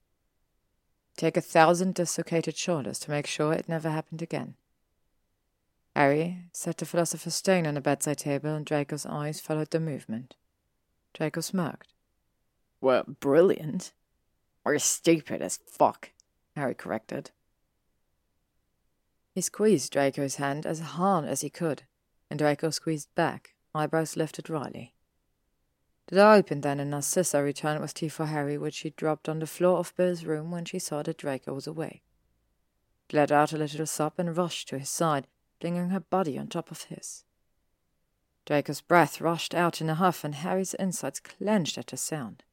[1.16, 4.56] take a thousand dislocated shoulders to make sure it never happened again.
[5.94, 10.34] Harry set the Philosopher's Stone on the bedside table, and Draco's eyes followed the movement.
[11.14, 11.94] Draco smirked.
[12.80, 13.92] We're brilliant.
[14.64, 16.10] Or stupid as fuck,
[16.56, 17.30] Harry corrected.
[19.32, 21.84] He squeezed Draco's hand as hard as he could,
[22.28, 24.92] and Draco squeezed back, eyebrows lifted wryly.
[26.12, 29.38] The door opened then, and Narcissa returned with tea for Harry, which she dropped on
[29.38, 31.64] the floor of Bill's room when she saw that Draco was.
[31.64, 32.02] She
[33.16, 35.26] let out a little sob and rushed to his side,
[35.58, 37.24] flinging her body on top of his.
[38.44, 42.44] Draco's breath rushed out in a huff, and Harry's insides clenched at the sound.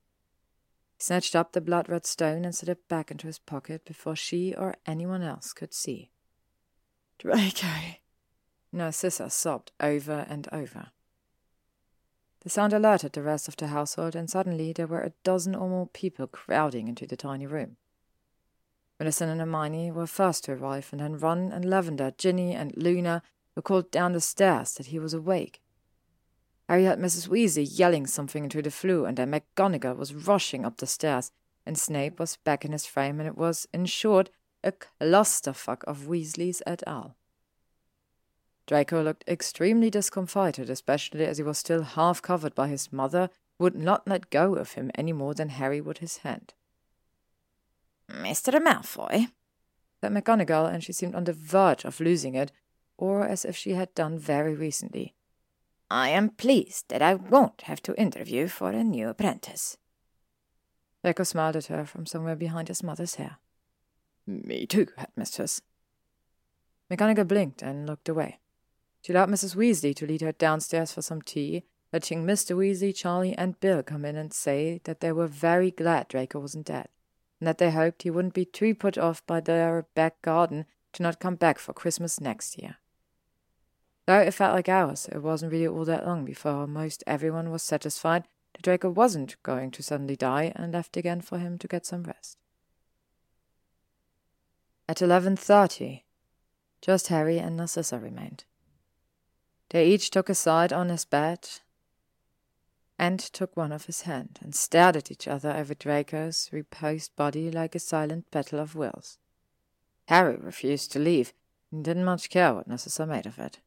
[0.95, 4.15] He snatched up the blood red stone and set it back into his pocket before
[4.15, 6.11] she or anyone else could see.
[7.17, 7.97] Draco!
[8.71, 10.91] Narcissa sobbed over and over.
[12.41, 15.67] The sound alerted the rest of the household, and suddenly there were a dozen or
[15.67, 17.77] more people crowding into the tiny room.
[18.99, 23.23] Millicent and Hermione were first to arrive, and then Ron and Lavender, Ginny and Luna,
[23.55, 25.61] who called down the stairs that he was awake.
[26.67, 27.27] Harry heard Mrs.
[27.27, 31.31] Weasley yelling something into the flue, and then McGonagall was rushing up the stairs,
[31.65, 34.29] and Snape was back in his frame, and it was, in short,
[34.63, 37.15] a clusterfuck of Weasleys et al.
[38.69, 43.63] Draco looked extremely discomfited, especially as he was still half covered by his mother, who
[43.63, 46.53] would not let go of him any more than Harry would his hand.
[48.11, 48.61] Mr.
[48.61, 49.31] Malfoy,
[49.99, 52.51] said McGonagall, and she seemed on the verge of losing it,
[52.95, 55.15] or as if she had done very recently.
[55.89, 59.77] I am pleased that I won't have to interview for a new apprentice.
[61.03, 63.37] Draco smiled at her from somewhere behind his mother's hair.
[64.27, 65.59] Me too, headmistress.
[66.91, 68.37] McGonagall blinked and looked away.
[69.01, 69.55] She allowed Mrs.
[69.55, 72.55] Weasley to lead her downstairs for some tea, letting Mr.
[72.55, 76.67] Weasley, Charlie, and Bill come in and say that they were very glad Draco wasn't
[76.67, 76.89] dead,
[77.39, 81.03] and that they hoped he wouldn't be too put off by their back garden to
[81.03, 82.77] not come back for Christmas next year.
[84.05, 87.63] Though it felt like hours, it wasn't really all that long before most everyone was
[87.63, 91.85] satisfied that Draco wasn't going to suddenly die and left again for him to get
[91.85, 92.37] some rest.
[94.87, 96.05] At eleven thirty,
[96.81, 98.45] just Harry and Narcissa remained.
[99.69, 101.47] They each took a side on his bed
[102.97, 107.51] and took one of his hand and stared at each other over Draco's reposed body
[107.51, 109.17] like a silent battle of wills.
[110.07, 111.33] Harry refused to leave
[111.71, 113.59] and didn't much care what Narcissa made of it.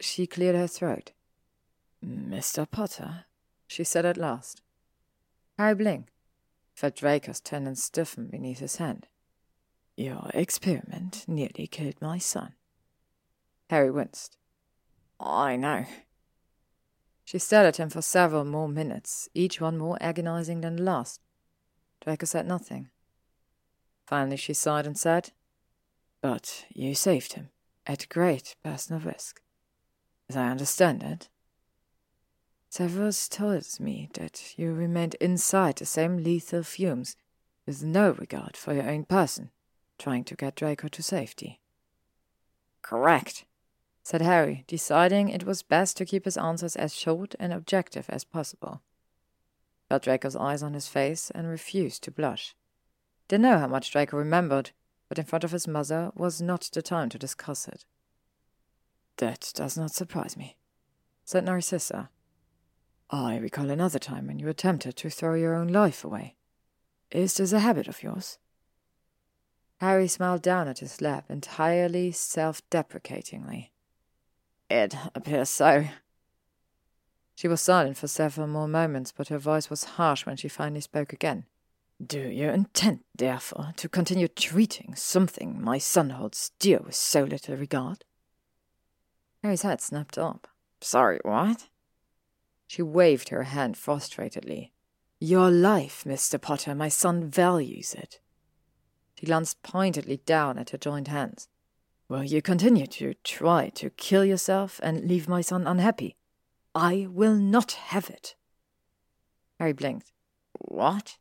[0.00, 1.12] She cleared her throat.
[2.04, 2.70] Mr.
[2.70, 3.24] Potter,
[3.66, 4.62] she said at last.
[5.58, 6.10] Harry blinked,
[6.74, 9.08] felt Draco's tendons stiffen beneath his hand.
[9.96, 12.54] Your experiment nearly killed my son.
[13.70, 14.36] Harry winced.
[15.24, 15.86] I know.
[17.24, 21.20] She stared at him for several more minutes, each one more agonizing than the last.
[22.02, 22.90] Draco said nothing.
[24.06, 25.32] Finally, she sighed and said,
[26.20, 27.48] But you saved him,
[27.86, 29.40] at great personal risk.
[30.28, 31.30] As I understand it,
[32.68, 37.16] Severus told me that you remained inside the same lethal fumes,
[37.64, 39.50] with no regard for your own person,
[39.98, 41.60] trying to get Draco to safety.
[42.82, 43.46] Correct
[44.04, 48.22] said Harry, deciding it was best to keep his answers as short and objective as
[48.22, 48.82] possible.
[49.88, 52.54] Felt Draco's eyes on his face and refused to blush.
[53.28, 54.72] Didn't know how much Draco remembered,
[55.08, 57.86] but in front of his mother was not the time to discuss it.
[59.16, 60.58] That does not surprise me,
[61.24, 62.10] said Narcissa.
[63.08, 66.36] I recall another time when you attempted to throw your own life away.
[67.10, 68.38] Is this a habit of yours?
[69.80, 73.73] Harry smiled down at his lap entirely self deprecatingly.
[74.70, 75.86] It appears so.
[77.34, 80.80] She was silent for several more moments, but her voice was harsh when she finally
[80.80, 81.46] spoke again.
[82.04, 87.56] Do you intend, therefore, to continue treating something my son holds dear with so little
[87.56, 88.04] regard?
[89.42, 90.48] Harry's head snapped up.
[90.80, 91.68] Sorry, what?
[92.66, 94.70] She waved her hand frustratedly.
[95.20, 96.40] Your life, Mr.
[96.40, 98.20] Potter, my son values it.
[99.14, 101.48] She glanced pointedly down at her joined hands.
[102.08, 106.16] Will you continue to try to kill yourself and leave my son unhappy?
[106.74, 108.34] I will not have it.
[109.58, 110.12] Harry blinked.
[110.58, 111.16] What?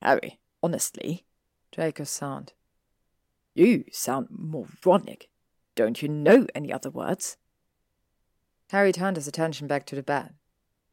[0.00, 1.26] Harry, honestly?
[1.72, 2.54] Draco sound.
[3.54, 5.28] You sound moronic.
[5.74, 7.36] Don't you know any other words?
[8.70, 10.34] Harry turned his attention back to the bed.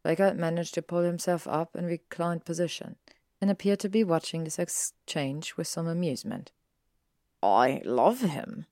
[0.03, 2.97] Draco managed to pull himself up in reclined position
[3.39, 6.51] and appeared to be watching this exchange with some amusement.
[7.41, 8.65] I love him,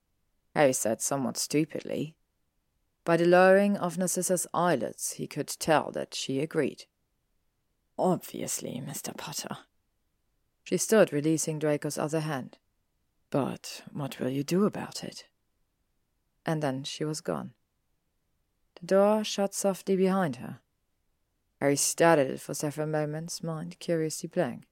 [0.54, 2.14] Harry said somewhat stupidly.
[3.04, 6.84] By the lowering of Narcissa's eyelids, he could tell that she agreed.
[7.98, 9.16] Obviously, Mr.
[9.16, 9.58] Potter.
[10.64, 12.58] She stood, releasing Draco's other hand.
[13.30, 15.24] But what will you do about it?
[16.46, 17.52] And then she was gone.
[18.80, 20.60] The door shut softly behind her.
[21.60, 24.64] Harry stared at it for several moments, mind curiously blank.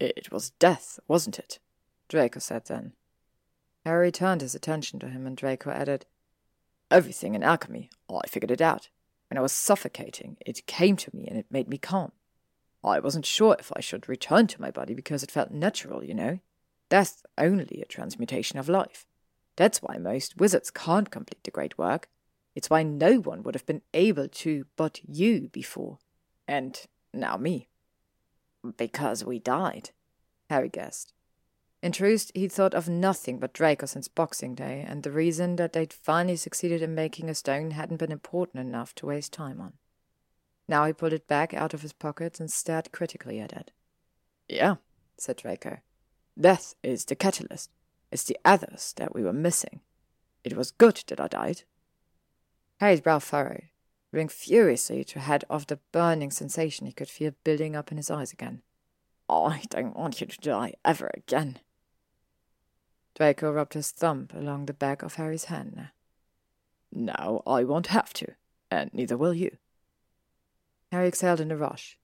[0.00, 1.60] It was death, wasn't it?
[2.08, 2.92] Draco said then.
[3.84, 6.06] Harry turned his attention to him, and Draco added,
[6.90, 8.88] Everything in alchemy, oh, I figured it out.
[9.28, 12.12] When I was suffocating, it came to me and it made me calm.
[12.84, 16.14] I wasn't sure if I should return to my body because it felt natural, you
[16.14, 16.40] know.
[16.90, 19.06] Death's only a transmutation of life.
[19.56, 22.08] That's why most wizards can't complete the great work.
[22.54, 25.98] It's why no one would have been able to but you before.
[26.46, 26.78] And
[27.14, 27.68] now me.
[28.76, 29.90] Because we died,
[30.50, 31.14] Harry guessed.
[31.82, 35.72] In truth, he'd thought of nothing but Draco since Boxing Day, and the reason that
[35.72, 39.72] they'd finally succeeded in making a stone hadn't been important enough to waste time on.
[40.68, 43.72] Now he pulled it back out of his pocket and stared critically at it.
[44.48, 44.76] Yeah,
[45.18, 45.78] said Draco.
[46.40, 47.70] Death is the catalyst.
[48.12, 49.80] It's the others that we were missing.
[50.44, 51.62] It was good that I died.
[52.78, 53.70] Harry's brow furrowed,
[54.12, 58.10] moving furiously to head off the burning sensation he could feel building up in his
[58.10, 58.62] eyes again.
[59.28, 61.58] I don't want you to die ever again.
[63.14, 65.88] Draco rubbed his thumb along the back of Harry's hand.
[66.90, 68.34] Now I won't have to,
[68.70, 69.56] and neither will you.
[70.90, 71.98] Harry exhaled in a rush.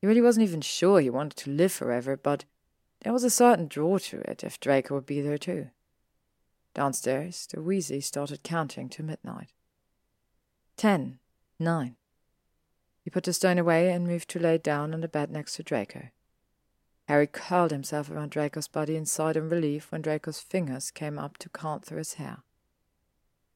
[0.00, 2.44] He really wasn't even sure he wanted to live forever, but
[3.02, 5.68] there was a certain draw to it if Draco would be there too.
[6.74, 9.52] Downstairs, the Weasley started counting to midnight.
[10.76, 11.18] Ten,
[11.58, 11.96] nine.
[13.02, 15.62] He put the stone away and moved to lay down on the bed next to
[15.62, 16.08] Draco.
[17.10, 21.38] Harry curled himself around Draco's body and sighed in relief when Draco's fingers came up
[21.38, 22.44] to count through his hair.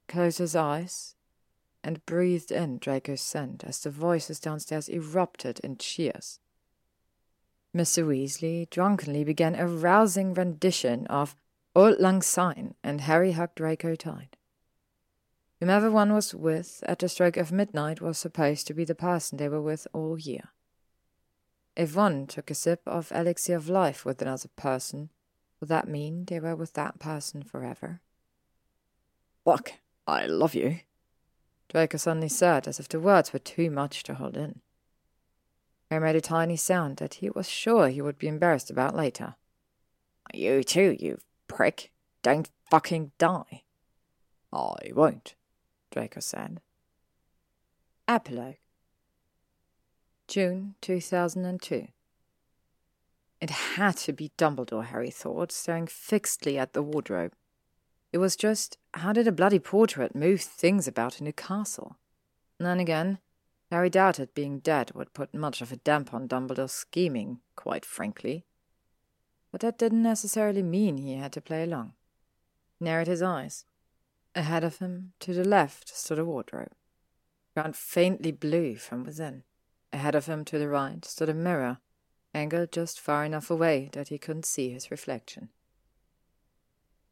[0.09, 1.15] Closed his eyes
[1.85, 6.41] and breathed in Draco's scent as the voices downstairs erupted in cheers.
[7.73, 8.05] Mr.
[8.05, 11.37] Weasley drunkenly began a rousing rendition of
[11.77, 14.35] Auld Lang Syne, and Harry hugged Draco tight.
[15.61, 19.39] Whomever one was with at the stroke of midnight was supposed to be the person
[19.39, 20.51] they were with all year.
[21.77, 25.11] If one took a sip of elixir of life with another person,
[25.59, 28.01] would that mean they were with that person forever?
[29.45, 29.75] Look,
[30.07, 30.81] I love you.
[31.69, 34.61] Draco suddenly said, as if the words were too much to hold in.
[35.91, 39.35] He made a tiny sound that he was sure he would be embarrassed about later.
[40.33, 41.19] You too, you
[41.49, 41.91] prick.
[42.23, 43.63] Don't fucking die.
[44.53, 45.35] I won't,
[45.91, 46.61] Draco said.
[48.07, 48.57] Epilogue
[50.27, 51.89] June 2002.
[53.41, 57.33] It had to be Dumbledore, Harry thought, staring fixedly at the wardrobe.
[58.13, 61.99] It was just, how did a bloody portrait move things about in a castle?
[62.59, 63.19] And then again,
[63.71, 68.45] Harry doubted being dead would put much of a damp on Dumbledore's scheming, quite frankly.
[69.53, 71.93] But that didn't necessarily mean he had to play along.
[72.79, 73.67] He narrowed his eyes.
[74.35, 76.73] Ahead of him, to the left, stood a wardrobe,
[77.55, 79.43] ground faintly blue from within.
[79.95, 81.79] Ahead of him to the right stood a mirror,
[82.35, 85.51] angled just far enough away that he couldn't see his reflection.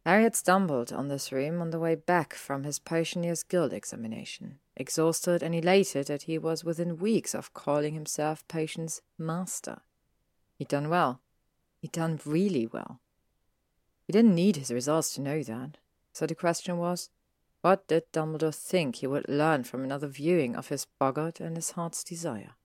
[0.05, 4.59] Harry had stumbled on this room on the way back from his Potioneer's Guild examination,
[4.75, 9.83] exhausted and elated that he was within weeks of calling himself Potion's master.
[10.57, 11.21] He'd done well.
[11.79, 13.01] He'd done really well.
[14.09, 15.79] He didn't need his results to know that,
[16.13, 17.11] so the question was,
[17.61, 21.71] what did Dumbledore think he would learn from another viewing of his boggart and his
[21.71, 22.57] heart's desire?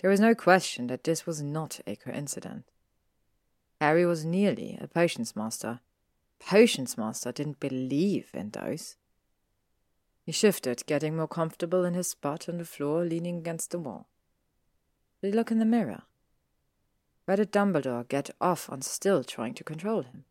[0.00, 2.68] There was no question that this was not a coincidence.
[3.80, 5.80] Harry was nearly a potions master.
[6.38, 8.96] Potions master didn't believe in those.
[10.24, 14.08] He shifted, getting more comfortable in his spot on the floor, leaning against the wall.
[15.20, 16.02] Did he look in the mirror?
[17.24, 20.24] Where did Dumbledore get off on still trying to control him?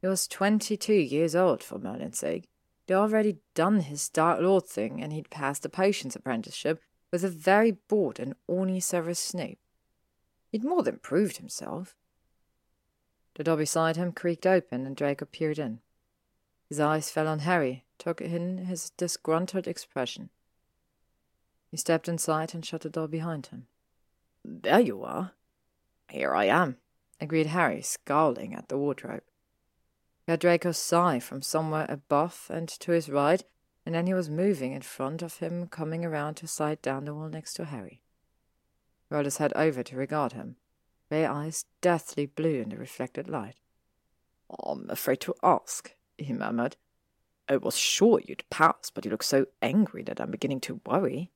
[0.00, 2.48] He was twenty-two years old, for Merlin's sake.
[2.86, 6.80] He'd already done his Dark Lord thing, and he'd passed the potions apprenticeship
[7.10, 9.58] with a very bored and orny Severus Snape.
[10.50, 11.96] He'd more than proved himself.
[13.34, 15.80] The door beside him creaked open, and Draco peered in.
[16.68, 20.30] His eyes fell on Harry, took in his disgruntled expression.
[21.70, 23.66] He stepped inside and shut the door behind him.
[24.44, 25.32] There you are.
[26.08, 26.78] Here I am,
[27.20, 29.22] agreed Harry, scowling at the wardrobe.
[30.26, 33.44] He heard Draco sigh from somewhere above and to his right,
[33.90, 37.12] and then he was moving in front of him, coming around to slide down the
[37.12, 38.00] wall next to Harry.
[39.10, 40.54] Rolled his head over to regard him,
[41.08, 43.56] grey eyes deathly blue in the reflected light.
[44.64, 46.76] I'm afraid to ask, he murmured.
[47.48, 51.32] I was sure you'd pass, but you look so angry that I'm beginning to worry.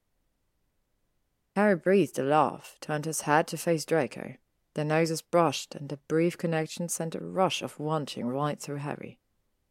[1.56, 4.34] Harry breathed a laugh, turned his head to face Draco.
[4.74, 9.18] Their noses brushed, and the brief connection sent a rush of wanting right through Harry.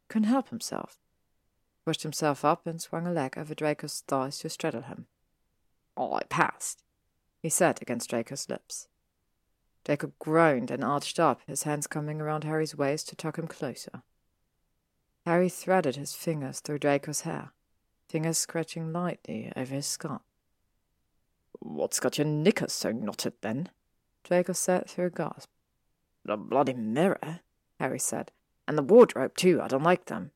[0.08, 0.98] Couldn't help himself.
[1.84, 5.06] Pushed himself up and swung a leg over Draco's thighs to straddle him.
[5.96, 6.82] Oh, I passed,
[7.42, 8.88] he said against Draco's lips.
[9.84, 14.02] Draco groaned and arched up, his hands coming around Harry's waist to tuck him closer.
[15.26, 17.52] Harry threaded his fingers through Draco's hair,
[18.08, 20.22] fingers scratching lightly over his scalp.
[21.60, 23.70] What's got your knickers so knotted, then?
[24.22, 25.50] Draco said through a gasp.
[26.24, 27.40] The bloody mirror,
[27.78, 28.32] Harry said.
[28.66, 29.60] And the wardrobe, too.
[29.60, 30.30] I don't like them.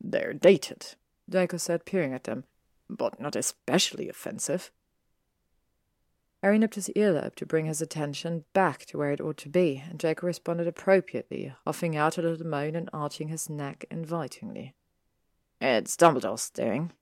[0.00, 0.94] They're dated,
[1.28, 2.44] Draco said, peering at them,
[2.88, 4.70] but not especially offensive.
[6.42, 9.82] Harry nipped his earlobe to bring his attention back to where it ought to be,
[9.88, 14.74] and Draco responded appropriately, huffing out a little moan and arching his neck invitingly.
[15.60, 16.92] It's Dumbledore's doing,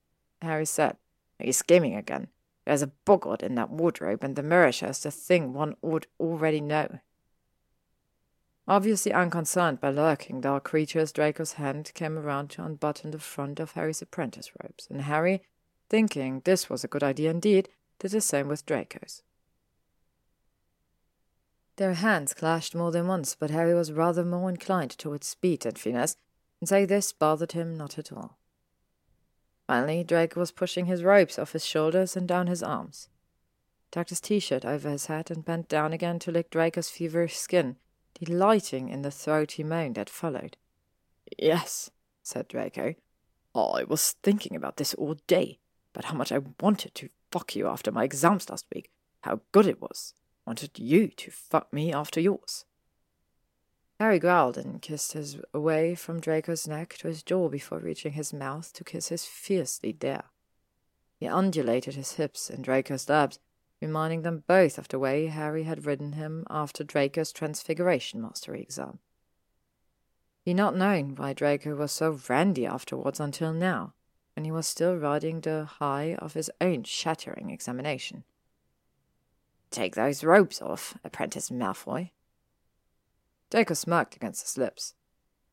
[0.40, 0.96] Harry said.
[1.38, 2.28] He's scheming again.
[2.64, 6.60] There's a boggart in that wardrobe, and the mirror shows the thing one ought already
[6.60, 7.00] know.
[8.66, 13.72] Obviously unconcerned by lurking dark creatures, Draco's hand came around to unbutton the front of
[13.72, 15.42] Harry's apprentice robes, and Harry,
[15.90, 17.68] thinking this was a good idea indeed,
[17.98, 19.22] did the same with Draco's.
[21.76, 25.78] Their hands clashed more than once, but Harry was rather more inclined towards speed and
[25.78, 26.16] finesse,
[26.60, 28.38] and so this bothered him not at all.
[29.66, 33.08] Finally, Draco was pushing his robes off his shoulders and down his arms.
[33.90, 37.76] Tucked his t-shirt over his head and bent down again to lick Draco's feverish skin,
[38.14, 40.56] delighting in the throaty moan that followed.
[41.38, 41.90] Yes,
[42.22, 42.94] said Draco.
[43.54, 45.58] I was thinking about this all day,
[45.92, 48.90] but how much I wanted to fuck you after my exams last week.
[49.22, 50.14] How good it was.
[50.46, 52.64] Wanted you to fuck me after yours.
[54.00, 58.32] Harry growled and kissed his way from Draco's neck to his jaw before reaching his
[58.32, 60.24] mouth to kiss his fiercely there.
[61.16, 63.38] He undulated his hips in Draco's laps,
[63.85, 68.98] reminding them both of the way Harry had ridden him after Draco's Transfiguration Mastery exam.
[70.43, 73.94] He'd not known why Draco was so randy afterwards until now,
[74.35, 78.24] when he was still riding the high of his own shattering examination.
[79.70, 82.11] Take those robes off, Apprentice Malfoy,
[83.55, 84.94] Draco smirked against his lips.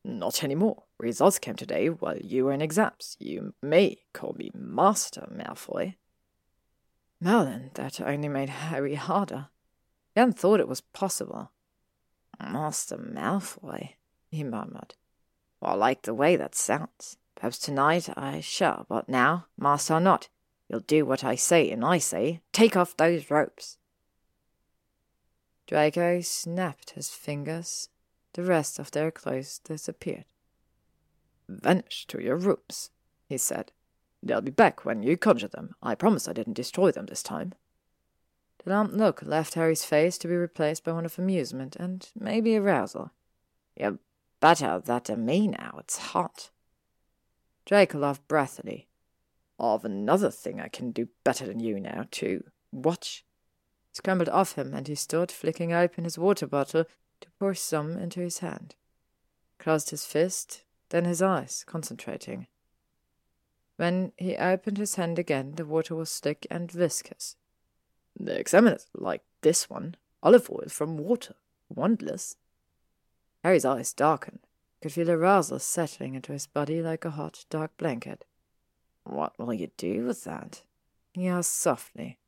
[0.04, 0.82] Not any more.
[0.98, 3.16] Results came today while you were in exams.
[3.20, 5.94] You may call me Master Malfoy.
[7.22, 9.46] Merlin, that only made Harry harder.
[10.12, 11.52] He hadn't thought it was possible.
[12.40, 13.90] Master Malfoy,
[14.28, 14.96] he murmured.
[15.60, 17.16] Well, I like the way that sounds.
[17.36, 20.28] Perhaps tonight I shall, but now, master or not,
[20.68, 23.78] you'll do what I say, and I say, take off those ropes.
[25.68, 27.88] Draco snapped his fingers.
[28.32, 30.24] The rest of their clothes disappeared.
[31.48, 32.90] Vanish to your rooms,
[33.28, 33.70] he said.
[34.22, 35.74] They'll be back when you conjure them.
[35.82, 37.54] I promise I didn't destroy them this time.
[38.64, 42.56] The lamp look left Harry's face to be replaced by one of amusement and maybe
[42.56, 43.10] arousal.
[43.76, 43.98] You're
[44.40, 45.76] better that than me now.
[45.78, 46.50] It's hot.
[47.64, 48.86] Draco laughed breathily.
[49.58, 52.44] I've another thing I can do better than you now, too.
[52.72, 53.24] Watch
[53.92, 56.84] scrambled off him, and he stood flicking open his water bottle
[57.20, 58.74] to pour some into his hand.
[59.58, 62.46] Closed his fist, then his eyes, concentrating.
[63.82, 67.34] When he opened his hand again, the water was thick and viscous.
[68.16, 69.96] The examiners like this one.
[70.22, 71.34] Olive oil from water.
[71.68, 72.36] Wandless.
[73.42, 74.38] Harry's eyes darkened.
[74.78, 78.24] He could feel a arousal settling into his body like a hot, dark blanket.
[79.02, 80.62] What will you do with that?
[81.12, 82.18] he asked softly.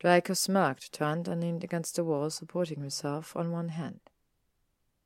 [0.00, 4.00] Draco smirked, turned, and leaned against the wall, supporting himself on one hand.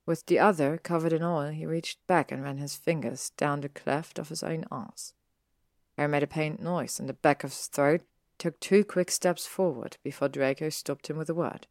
[0.07, 3.69] With the other covered in oil, he reached back and ran his fingers down the
[3.69, 5.13] cleft of his own arse.
[5.97, 8.03] Harry made a faint noise in the back of his throat,
[8.39, 11.67] took two quick steps forward before Draco stopped him with a word.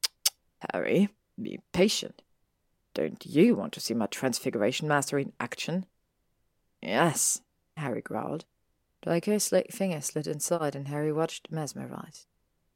[0.72, 1.08] Harry,
[1.40, 2.22] be patient.
[2.92, 5.86] Don't you want to see my Transfiguration Master in action?
[6.80, 7.40] Yes,
[7.76, 8.44] Harry growled.
[9.02, 12.26] Draco's slick fingers slid inside, and Harry watched mesmerized.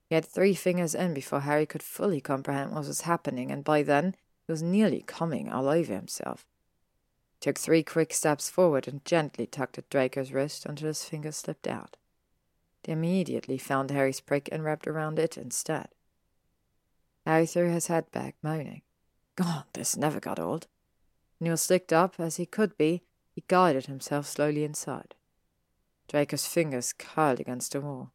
[0.09, 3.82] He had three fingers in before Harry could fully comprehend what was happening, and by
[3.82, 4.15] then
[4.47, 6.47] he was nearly coming all over himself.
[7.40, 11.66] Took three quick steps forward and gently tugged at Draco's wrist until his fingers slipped
[11.66, 11.97] out.
[12.82, 15.89] They immediately found Harry's prick and wrapped around it instead.
[17.24, 18.82] Harry threw his head back, moaning.
[19.36, 20.66] God, this never got old.
[21.39, 25.15] When he was slicked up, as he could be, he guided himself slowly inside.
[26.09, 28.10] Draco's fingers curled against the wall.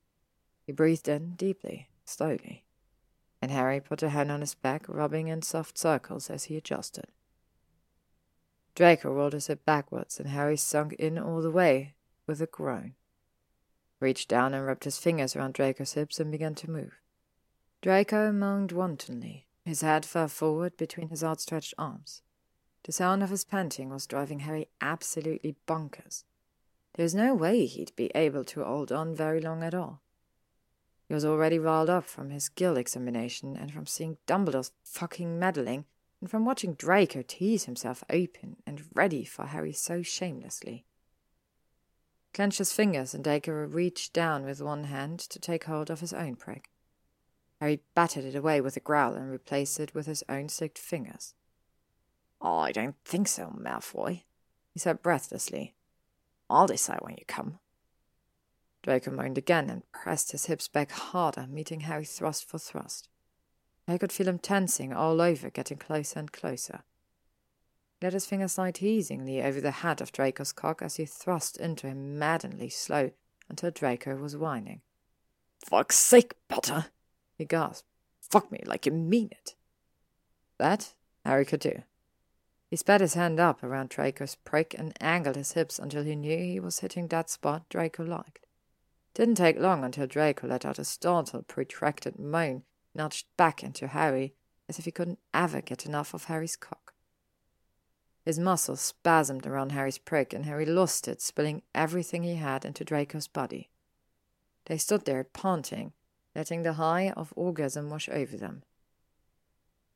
[0.65, 2.63] He breathed in deeply, slowly,
[3.41, 7.05] and Harry put a hand on his back, rubbing in soft circles as he adjusted.
[8.75, 11.93] Draco rolled his head backwards, and Harry sunk in all the way
[12.25, 12.95] with a groan.
[13.99, 16.99] reached down and rubbed his fingers around Draco's hips and began to move.
[17.81, 19.45] Draco moaned wantonly.
[19.63, 22.21] His head fell forward between his outstretched arms.
[22.83, 26.25] The sound of his panting was driving Harry absolutely bonkers.
[26.95, 30.01] There was no way he'd be able to hold on very long at all.
[31.07, 35.85] He was already riled up from his guild examination and from seeing Dumbledore's fucking meddling
[36.23, 40.85] and from watching Draco tease himself open and ready for Harry so shamelessly.
[42.33, 46.13] Clenched his fingers and Draco reached down with one hand to take hold of his
[46.13, 46.69] own prick.
[47.59, 51.33] Harry battered it away with a growl and replaced it with his own slicked fingers.
[52.41, 54.21] I don't think so, Malfoy,
[54.71, 55.75] he said breathlessly.
[56.49, 57.59] I'll decide when you come.
[58.81, 63.09] Draco moaned again and pressed his hips back harder, meeting Harry thrust for thrust.
[63.88, 66.84] I could feel him tensing all over, getting closer and closer.
[67.99, 71.57] He let his fingers slide teasingly over the head of Draco's cock as he thrust
[71.57, 73.11] into him maddeningly slow
[73.49, 74.81] until Draco was whining.
[75.65, 76.88] Fuck's sake, Potter!
[77.38, 77.88] he gasped.
[78.22, 79.55] Fuck me like you mean it.
[80.57, 80.93] That
[81.26, 81.84] Harry could do.
[82.69, 86.38] He sped his hand up around Draco's prick and angled his hips until he knew
[86.38, 88.47] he was hitting that spot Draco liked.
[89.14, 92.64] Didn't take long until Draco let out a startled, protracted moan,
[92.95, 94.33] nudged back into Harry,
[94.69, 96.93] as if he couldn't ever get enough of Harry's cock.
[98.23, 102.85] His muscles spasmed around Harry's prick, and Harry lost it, spilling everything he had into
[102.85, 103.69] Draco's body.
[104.65, 105.91] They stood there panting,
[106.33, 108.63] letting the high of orgasm wash over them.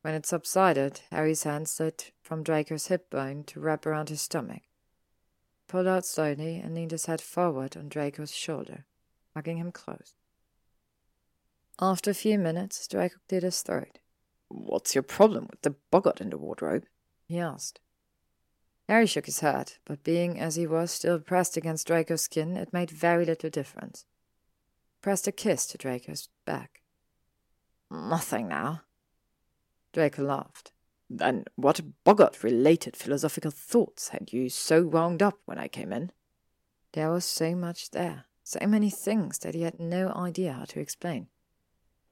[0.01, 4.63] When it subsided, Harry's hand slid from Draco's hip bone to wrap around his stomach.
[5.67, 8.85] Pulled out slowly and leaned his head forward on Draco's shoulder
[9.37, 10.15] hugging him close.
[11.79, 13.99] After a few minutes, Draco cleared his throat.
[14.47, 16.85] What's your problem with the boggart in the wardrobe?
[17.27, 17.79] he asked.
[18.87, 22.71] Harry shook his head, but being as he was still pressed against Draco's skin, it
[22.71, 24.05] made very little difference.
[25.01, 26.81] Pressed a kiss to Draco's back.
[27.91, 28.81] Nothing now.
[29.93, 30.71] Draco laughed.
[31.09, 36.11] Then what boggart related philosophical thoughts had you so wound up when I came in?
[36.93, 38.25] There was so much there.
[38.43, 41.27] So many things that he had no idea how to explain.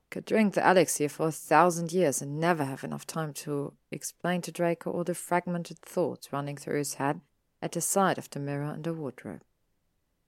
[0.09, 4.41] Could drink the elixir for a thousand years and never have enough time to explain
[4.43, 7.21] to Draco all the fragmented thoughts running through his head
[7.61, 9.41] at the side of the mirror and the wardrobe.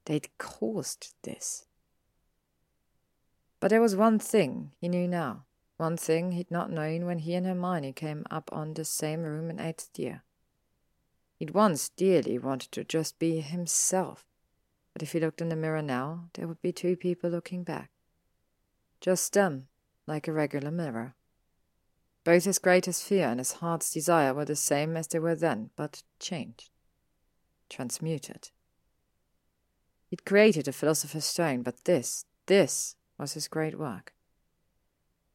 [0.06, 1.66] They'd caused this.
[3.60, 5.46] But there was one thing he knew now,
[5.78, 9.50] one thing he'd not known when he and Hermione came up on the same room
[9.50, 10.24] in eighth year.
[11.38, 14.26] He'd once dearly wanted to just be himself,
[14.94, 17.92] but if he looked in the mirror now, there would be two people looking back.
[19.02, 19.68] Just them,
[20.06, 21.16] like a regular mirror.
[22.24, 25.70] Both his greatest fear and his heart's desire were the same as they were then,
[25.76, 26.70] but changed.
[27.70, 28.50] Transmuted.
[30.08, 34.14] He'd created a philosopher's stone, but this, this was his great work.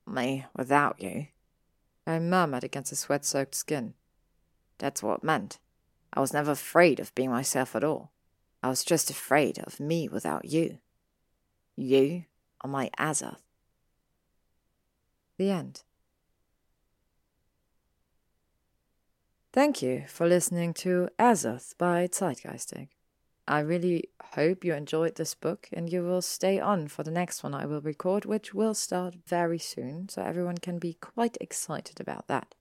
[0.06, 1.28] Me without you?
[2.06, 3.94] I murmured against his sweat soaked skin.
[4.78, 5.58] That's what it meant.
[6.12, 8.12] I was never afraid of being myself at all.
[8.62, 10.78] I was just afraid of me without you.
[11.76, 12.24] You
[12.60, 13.42] are my Azoth.
[15.42, 15.82] The end.
[19.52, 22.90] Thank you for listening to Azoth by Zeitgeistic.
[23.48, 24.04] I really
[24.36, 27.66] hope you enjoyed this book and you will stay on for the next one I
[27.66, 32.54] will record, which will start very soon, so everyone can be quite excited about that.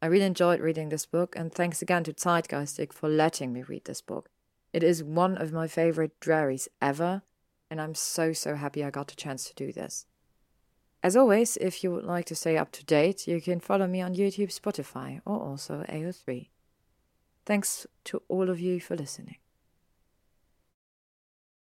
[0.00, 3.84] I really enjoyed reading this book, and thanks again to Zeitgeistic for letting me read
[3.84, 4.30] this book.
[4.72, 7.24] It is one of my favorite Drarries ever,
[7.70, 10.06] and I'm so, so happy I got the chance to do this.
[11.02, 14.02] As always, if you would like to stay up to date, you can follow me
[14.02, 16.48] on YouTube, Spotify, or also AO3.
[17.46, 19.36] Thanks to all of you for listening.